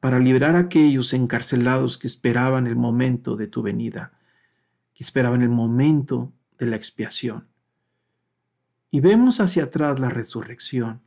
para 0.00 0.18
liberar 0.18 0.56
a 0.56 0.60
aquellos 0.60 1.14
encarcelados 1.14 1.96
que 1.96 2.06
esperaban 2.06 2.66
el 2.66 2.76
momento 2.76 3.36
de 3.36 3.46
tu 3.46 3.62
venida, 3.62 4.12
que 4.94 5.04
esperaban 5.04 5.40
el 5.40 5.48
momento 5.48 6.32
de 6.58 6.66
la 6.66 6.76
expiación. 6.76 7.46
Y 8.90 9.00
vemos 9.00 9.40
hacia 9.40 9.64
atrás 9.64 9.98
la 9.98 10.10
resurrección. 10.10 11.00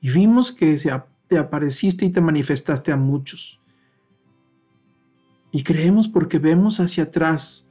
Y 0.00 0.10
vimos 0.10 0.52
que 0.52 0.78
te 1.26 1.38
apareciste 1.38 2.04
y 2.04 2.10
te 2.10 2.20
manifestaste 2.20 2.92
a 2.92 2.96
muchos 2.96 3.60
y 5.54 5.62
creemos 5.62 6.08
porque 6.08 6.40
vemos 6.40 6.80
hacia 6.80 7.04
atrás 7.04 7.64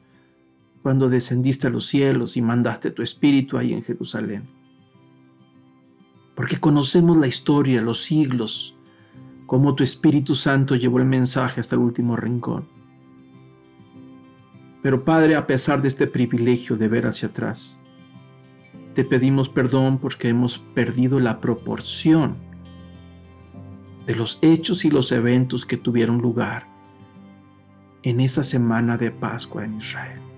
cuando 0.83 1.09
descendiste 1.09 1.67
a 1.67 1.69
los 1.69 1.87
cielos 1.87 2.35
y 2.35 2.41
mandaste 2.41 2.91
tu 2.91 3.01
espíritu 3.01 3.57
ahí 3.57 3.73
en 3.73 3.83
Jerusalén. 3.83 4.43
Porque 6.35 6.59
conocemos 6.59 7.17
la 7.17 7.27
historia, 7.27 7.81
los 7.81 8.03
siglos, 8.03 8.75
cómo 9.45 9.75
tu 9.75 9.83
Espíritu 9.83 10.35
Santo 10.35 10.75
llevó 10.75 10.99
el 10.99 11.05
mensaje 11.05 11.61
hasta 11.61 11.75
el 11.75 11.81
último 11.81 12.17
rincón. 12.17 12.67
Pero 14.81 15.05
Padre, 15.05 15.35
a 15.35 15.47
pesar 15.47 15.81
de 15.81 15.87
este 15.87 16.05
privilegio 16.05 16.75
de 16.75 16.89
ver 16.89 17.07
hacia 17.07 17.29
atrás, 17.29 17.79
te 18.93 19.05
pedimos 19.05 19.47
perdón 19.47 19.99
porque 19.99 20.27
hemos 20.27 20.59
perdido 20.59 21.19
la 21.21 21.39
proporción 21.39 22.35
de 24.05 24.15
los 24.15 24.37
hechos 24.41 24.83
y 24.83 24.91
los 24.91 25.13
eventos 25.13 25.65
que 25.65 25.77
tuvieron 25.77 26.17
lugar 26.17 26.67
en 28.01 28.19
esa 28.19 28.43
semana 28.43 28.97
de 28.97 29.11
Pascua 29.11 29.63
en 29.63 29.77
Israel. 29.77 30.32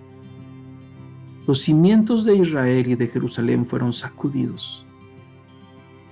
Los 1.47 1.61
cimientos 1.61 2.25
de 2.25 2.35
Israel 2.37 2.87
y 2.87 2.95
de 2.95 3.07
Jerusalén 3.07 3.65
fueron 3.65 3.93
sacudidos. 3.93 4.85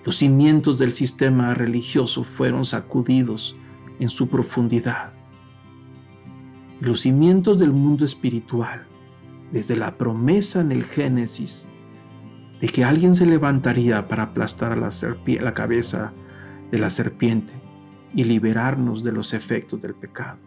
Los 0.05 0.17
cimientos 0.17 0.77
del 0.77 0.93
sistema 0.93 1.53
religioso 1.53 2.23
fueron 2.23 2.65
sacudidos 2.65 3.55
en 3.99 4.09
su 4.09 4.27
profundidad. 4.27 5.13
Los 6.79 7.01
cimientos 7.01 7.59
del 7.59 7.71
mundo 7.71 8.05
espiritual, 8.05 8.85
desde 9.51 9.75
la 9.75 9.97
promesa 9.97 10.61
en 10.61 10.71
el 10.71 10.83
Génesis 10.83 11.67
de 12.59 12.67
que 12.67 12.83
alguien 12.83 13.15
se 13.15 13.25
levantaría 13.25 14.07
para 14.07 14.23
aplastar 14.23 14.77
la, 14.77 14.89
la 15.41 15.53
cabeza 15.53 16.13
de 16.71 16.77
la 16.77 16.89
serpiente 16.89 17.53
y 18.13 18.23
liberarnos 18.23 19.03
de 19.03 19.11
los 19.11 19.33
efectos 19.33 19.81
del 19.81 19.95
pecado 19.95 20.37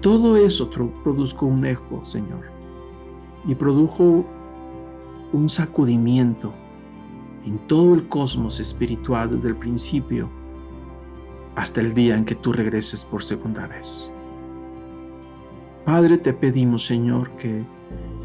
todo 0.00 0.36
eso 0.36 0.70
produjo 0.70 1.44
un 1.44 1.66
eco, 1.66 2.06
Señor, 2.06 2.46
y 3.46 3.54
produjo 3.54 4.24
un 5.32 5.48
sacudimiento 5.48 6.52
en 7.46 7.58
todo 7.66 7.94
el 7.94 8.08
cosmos 8.08 8.60
espiritual 8.60 9.30
desde 9.30 9.48
el 9.48 9.56
principio 9.56 10.28
hasta 11.56 11.80
el 11.80 11.94
día 11.94 12.16
en 12.16 12.24
que 12.24 12.34
tú 12.34 12.52
regreses 12.52 13.04
por 13.04 13.22
segunda 13.22 13.66
vez. 13.66 14.10
Padre, 15.84 16.18
te 16.18 16.32
pedimos, 16.32 16.86
Señor, 16.86 17.30
que 17.30 17.62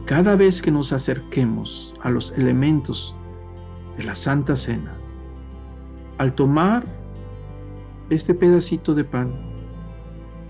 cada 0.06 0.36
vez 0.36 0.62
que 0.62 0.72
nos 0.72 0.92
acerquemos 0.94 1.94
a 2.02 2.10
los 2.10 2.32
elementos 2.34 3.16
de 3.98 4.04
la 4.04 4.16
Santa 4.16 4.56
Cena, 4.56 4.94
al 6.18 6.34
tomar 6.34 6.86
este 8.10 8.34
pedacito 8.34 8.94
de 8.94 9.04
pan, 9.04 9.34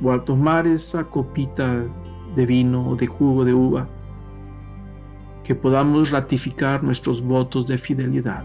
o 0.03 0.11
al 0.11 0.25
tomar 0.25 0.67
esa 0.67 1.05
copita 1.05 1.83
de 2.35 2.45
vino 2.45 2.89
o 2.89 2.95
de 2.95 3.07
jugo 3.07 3.45
de 3.45 3.53
uva, 3.53 3.87
que 5.45 5.53
podamos 5.53 6.09
ratificar 6.09 6.83
nuestros 6.83 7.21
votos 7.21 7.67
de 7.67 7.77
fidelidad. 7.77 8.43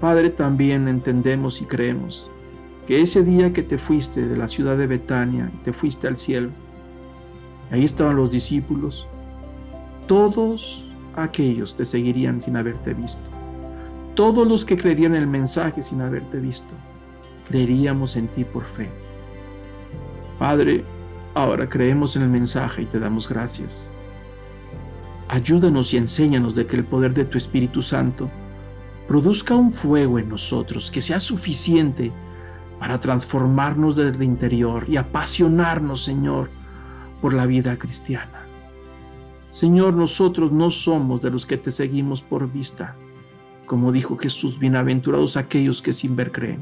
Padre, 0.00 0.30
también 0.30 0.86
entendemos 0.86 1.60
y 1.60 1.64
creemos 1.64 2.30
que 2.86 3.02
ese 3.02 3.24
día 3.24 3.52
que 3.52 3.64
te 3.64 3.76
fuiste 3.76 4.26
de 4.26 4.36
la 4.36 4.46
ciudad 4.46 4.76
de 4.76 4.86
Betania 4.86 5.50
y 5.52 5.64
te 5.64 5.72
fuiste 5.72 6.06
al 6.06 6.16
cielo, 6.16 6.50
ahí 7.72 7.82
estaban 7.82 8.16
los 8.16 8.30
discípulos, 8.30 9.06
todos 10.06 10.84
aquellos 11.16 11.74
te 11.74 11.84
seguirían 11.84 12.40
sin 12.40 12.56
haberte 12.56 12.94
visto. 12.94 13.28
Todos 14.14 14.46
los 14.46 14.64
que 14.64 14.76
creerían 14.76 15.16
el 15.16 15.26
mensaje 15.26 15.82
sin 15.82 16.02
haberte 16.02 16.38
visto, 16.38 16.74
creeríamos 17.48 18.14
en 18.14 18.28
ti 18.28 18.44
por 18.44 18.64
fe. 18.64 18.88
Padre, 20.38 20.84
ahora 21.34 21.68
creemos 21.68 22.14
en 22.14 22.22
el 22.22 22.28
mensaje 22.28 22.82
y 22.82 22.86
te 22.86 23.00
damos 23.00 23.28
gracias. 23.28 23.92
Ayúdanos 25.32 25.94
y 25.94 25.96
enséñanos 25.96 26.54
de 26.54 26.66
que 26.66 26.76
el 26.76 26.84
poder 26.84 27.14
de 27.14 27.24
tu 27.24 27.38
Espíritu 27.38 27.80
Santo 27.80 28.30
produzca 29.08 29.54
un 29.54 29.72
fuego 29.72 30.18
en 30.18 30.28
nosotros 30.28 30.90
que 30.90 31.00
sea 31.00 31.20
suficiente 31.20 32.12
para 32.78 33.00
transformarnos 33.00 33.96
desde 33.96 34.18
el 34.18 34.24
interior 34.24 34.84
y 34.86 34.98
apasionarnos, 34.98 36.04
Señor, 36.04 36.50
por 37.22 37.32
la 37.32 37.46
vida 37.46 37.78
cristiana. 37.78 38.42
Señor, 39.48 39.94
nosotros 39.94 40.52
no 40.52 40.70
somos 40.70 41.22
de 41.22 41.30
los 41.30 41.46
que 41.46 41.56
te 41.56 41.70
seguimos 41.70 42.20
por 42.20 42.52
vista. 42.52 42.94
Como 43.64 43.90
dijo 43.90 44.18
Jesús, 44.18 44.58
bienaventurados 44.58 45.38
aquellos 45.38 45.80
que 45.80 45.94
sin 45.94 46.14
ver 46.14 46.30
creen. 46.30 46.60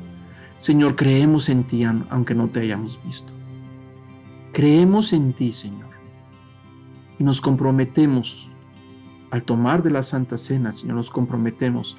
Señor, 0.58 0.94
creemos 0.94 1.48
en 1.48 1.64
ti 1.64 1.82
aunque 1.82 2.36
no 2.36 2.46
te 2.46 2.60
hayamos 2.60 3.00
visto. 3.04 3.32
Creemos 4.52 5.12
en 5.12 5.32
ti, 5.32 5.50
Señor, 5.50 5.90
y 7.18 7.24
nos 7.24 7.40
comprometemos, 7.40 8.52
al 9.30 9.44
tomar 9.44 9.82
de 9.82 9.90
la 9.90 10.02
Santa 10.02 10.36
Cena, 10.36 10.72
Señor, 10.72 10.96
nos 10.96 11.10
comprometemos 11.10 11.96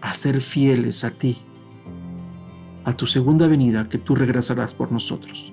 a 0.00 0.14
ser 0.14 0.40
fieles 0.40 1.04
a 1.04 1.10
ti, 1.10 1.38
a 2.84 2.96
tu 2.96 3.06
segunda 3.06 3.46
venida, 3.46 3.88
que 3.88 3.98
tú 3.98 4.14
regresarás 4.14 4.74
por 4.74 4.90
nosotros. 4.90 5.52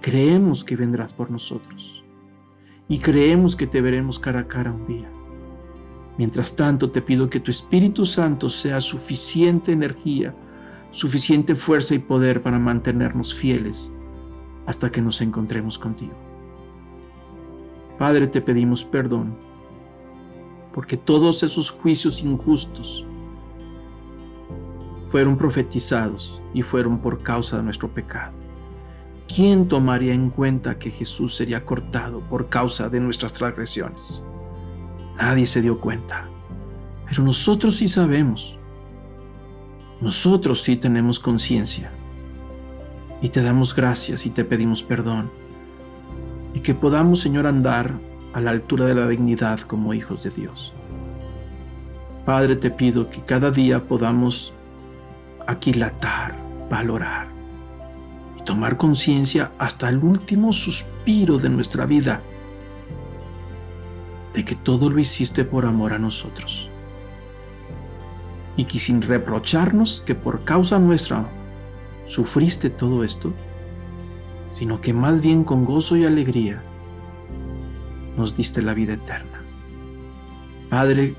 Creemos 0.00 0.64
que 0.64 0.76
vendrás 0.76 1.12
por 1.12 1.30
nosotros 1.30 2.04
y 2.88 2.98
creemos 2.98 3.56
que 3.56 3.66
te 3.66 3.80
veremos 3.80 4.18
cara 4.18 4.40
a 4.40 4.48
cara 4.48 4.72
un 4.72 4.86
día. 4.86 5.08
Mientras 6.18 6.56
tanto, 6.56 6.90
te 6.90 7.02
pido 7.02 7.28
que 7.28 7.40
tu 7.40 7.50
Espíritu 7.50 8.06
Santo 8.06 8.48
sea 8.48 8.80
suficiente 8.80 9.72
energía, 9.72 10.34
suficiente 10.90 11.54
fuerza 11.54 11.94
y 11.94 11.98
poder 11.98 12.42
para 12.42 12.58
mantenernos 12.58 13.34
fieles 13.34 13.92
hasta 14.64 14.90
que 14.90 15.02
nos 15.02 15.20
encontremos 15.20 15.78
contigo. 15.78 16.14
Padre, 17.98 18.26
te 18.26 18.40
pedimos 18.40 18.84
perdón, 18.84 19.36
porque 20.76 20.98
todos 20.98 21.42
esos 21.42 21.70
juicios 21.70 22.22
injustos 22.22 23.02
fueron 25.08 25.38
profetizados 25.38 26.42
y 26.52 26.60
fueron 26.60 26.98
por 26.98 27.22
causa 27.22 27.56
de 27.56 27.62
nuestro 27.62 27.88
pecado. 27.88 28.34
¿Quién 29.26 29.68
tomaría 29.68 30.12
en 30.12 30.28
cuenta 30.28 30.78
que 30.78 30.90
Jesús 30.90 31.34
sería 31.34 31.64
cortado 31.64 32.20
por 32.20 32.50
causa 32.50 32.90
de 32.90 33.00
nuestras 33.00 33.32
transgresiones? 33.32 34.22
Nadie 35.16 35.46
se 35.46 35.62
dio 35.62 35.80
cuenta, 35.80 36.28
pero 37.08 37.22
nosotros 37.22 37.76
sí 37.76 37.88
sabemos. 37.88 38.58
Nosotros 40.02 40.62
sí 40.62 40.76
tenemos 40.76 41.18
conciencia 41.18 41.90
y 43.22 43.30
te 43.30 43.40
damos 43.40 43.74
gracias 43.74 44.26
y 44.26 44.30
te 44.30 44.44
pedimos 44.44 44.82
perdón. 44.82 45.30
Y 46.52 46.60
que 46.60 46.74
podamos, 46.74 47.20
Señor, 47.20 47.46
andar 47.46 47.98
a 48.36 48.40
la 48.42 48.50
altura 48.50 48.84
de 48.84 48.94
la 48.94 49.08
dignidad 49.08 49.60
como 49.60 49.94
hijos 49.94 50.22
de 50.22 50.28
Dios. 50.28 50.74
Padre, 52.26 52.54
te 52.54 52.70
pido 52.70 53.08
que 53.08 53.22
cada 53.22 53.50
día 53.50 53.82
podamos 53.82 54.52
aquilatar, 55.46 56.36
valorar 56.68 57.28
y 58.38 58.42
tomar 58.42 58.76
conciencia 58.76 59.52
hasta 59.56 59.88
el 59.88 60.04
último 60.04 60.52
suspiro 60.52 61.38
de 61.38 61.48
nuestra 61.48 61.86
vida 61.86 62.20
de 64.34 64.44
que 64.44 64.54
todo 64.54 64.90
lo 64.90 64.98
hiciste 64.98 65.42
por 65.46 65.64
amor 65.64 65.94
a 65.94 65.98
nosotros. 65.98 66.68
Y 68.54 68.64
que 68.64 68.78
sin 68.78 69.00
reprocharnos 69.00 70.02
que 70.04 70.14
por 70.14 70.44
causa 70.44 70.78
nuestra 70.78 71.26
sufriste 72.04 72.68
todo 72.68 73.02
esto, 73.02 73.32
sino 74.52 74.82
que 74.82 74.92
más 74.92 75.22
bien 75.22 75.42
con 75.42 75.64
gozo 75.64 75.96
y 75.96 76.04
alegría 76.04 76.62
nos 78.16 78.34
diste 78.34 78.62
la 78.62 78.74
vida 78.74 78.94
eterna. 78.94 79.40
Padre, 80.70 81.14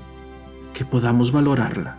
que 0.74 0.84
podamos 0.84 1.32
valorarla 1.32 1.96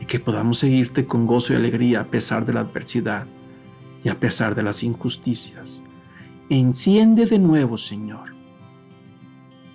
y 0.00 0.06
que 0.06 0.20
podamos 0.20 0.58
seguirte 0.58 1.06
con 1.06 1.26
gozo 1.26 1.52
y 1.52 1.56
alegría 1.56 2.00
a 2.00 2.04
pesar 2.04 2.46
de 2.46 2.52
la 2.52 2.60
adversidad 2.60 3.26
y 4.02 4.08
a 4.08 4.18
pesar 4.18 4.54
de 4.54 4.62
las 4.62 4.82
injusticias. 4.82 5.82
Enciende 6.48 7.26
de 7.26 7.38
nuevo, 7.38 7.76
Señor, 7.76 8.34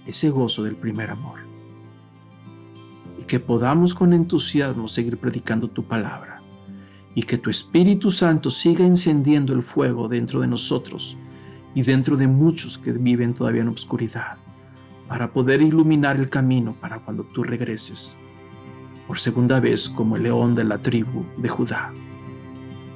ese 0.05 0.29
gozo 0.29 0.63
del 0.63 0.75
primer 0.75 1.11
amor 1.11 1.39
y 3.19 3.23
que 3.23 3.39
podamos 3.39 3.93
con 3.93 4.13
entusiasmo 4.13 4.87
seguir 4.87 5.17
predicando 5.17 5.67
tu 5.67 5.83
palabra 5.83 6.41
y 7.15 7.23
que 7.23 7.37
tu 7.37 7.49
Espíritu 7.49 8.09
Santo 8.09 8.49
siga 8.49 8.83
encendiendo 8.85 9.53
el 9.53 9.61
fuego 9.61 10.07
dentro 10.07 10.41
de 10.41 10.47
nosotros 10.47 11.15
y 11.75 11.81
dentro 11.81 12.17
de 12.17 12.27
muchos 12.27 12.77
que 12.77 12.91
viven 12.91 13.33
todavía 13.33 13.61
en 13.61 13.69
obscuridad, 13.69 14.37
para 15.07 15.31
poder 15.31 15.61
iluminar 15.61 16.17
el 16.17 16.29
camino 16.29 16.73
para 16.79 16.99
cuando 16.99 17.23
tú 17.23 17.43
regreses, 17.43 18.17
por 19.07 19.19
segunda 19.19 19.59
vez 19.59 19.89
como 19.89 20.15
el 20.15 20.23
león 20.23 20.55
de 20.55 20.63
la 20.63 20.77
tribu 20.77 21.25
de 21.37 21.49
Judá, 21.49 21.91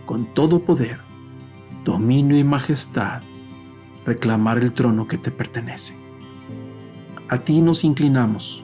con 0.06 0.26
todo 0.34 0.62
poder, 0.62 1.00
dominio 1.84 2.38
y 2.38 2.44
majestad, 2.44 3.22
reclamar 4.06 4.58
el 4.60 4.72
trono 4.72 5.08
que 5.08 5.18
te 5.18 5.32
pertenece. 5.32 5.96
A 7.30 7.38
ti 7.38 7.62
nos 7.62 7.84
inclinamos 7.84 8.64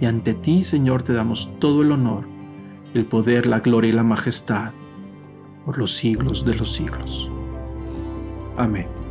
y 0.00 0.06
ante 0.06 0.34
ti, 0.34 0.62
Señor, 0.62 1.02
te 1.02 1.12
damos 1.12 1.52
todo 1.58 1.82
el 1.82 1.92
honor, 1.92 2.24
el 2.94 3.04
poder, 3.04 3.46
la 3.46 3.60
gloria 3.60 3.88
y 3.88 3.92
la 3.92 4.04
majestad 4.04 4.70
por 5.64 5.78
los 5.78 5.94
siglos 5.94 6.44
de 6.44 6.54
los 6.54 6.72
siglos. 6.72 7.30
Amém. 8.56 9.03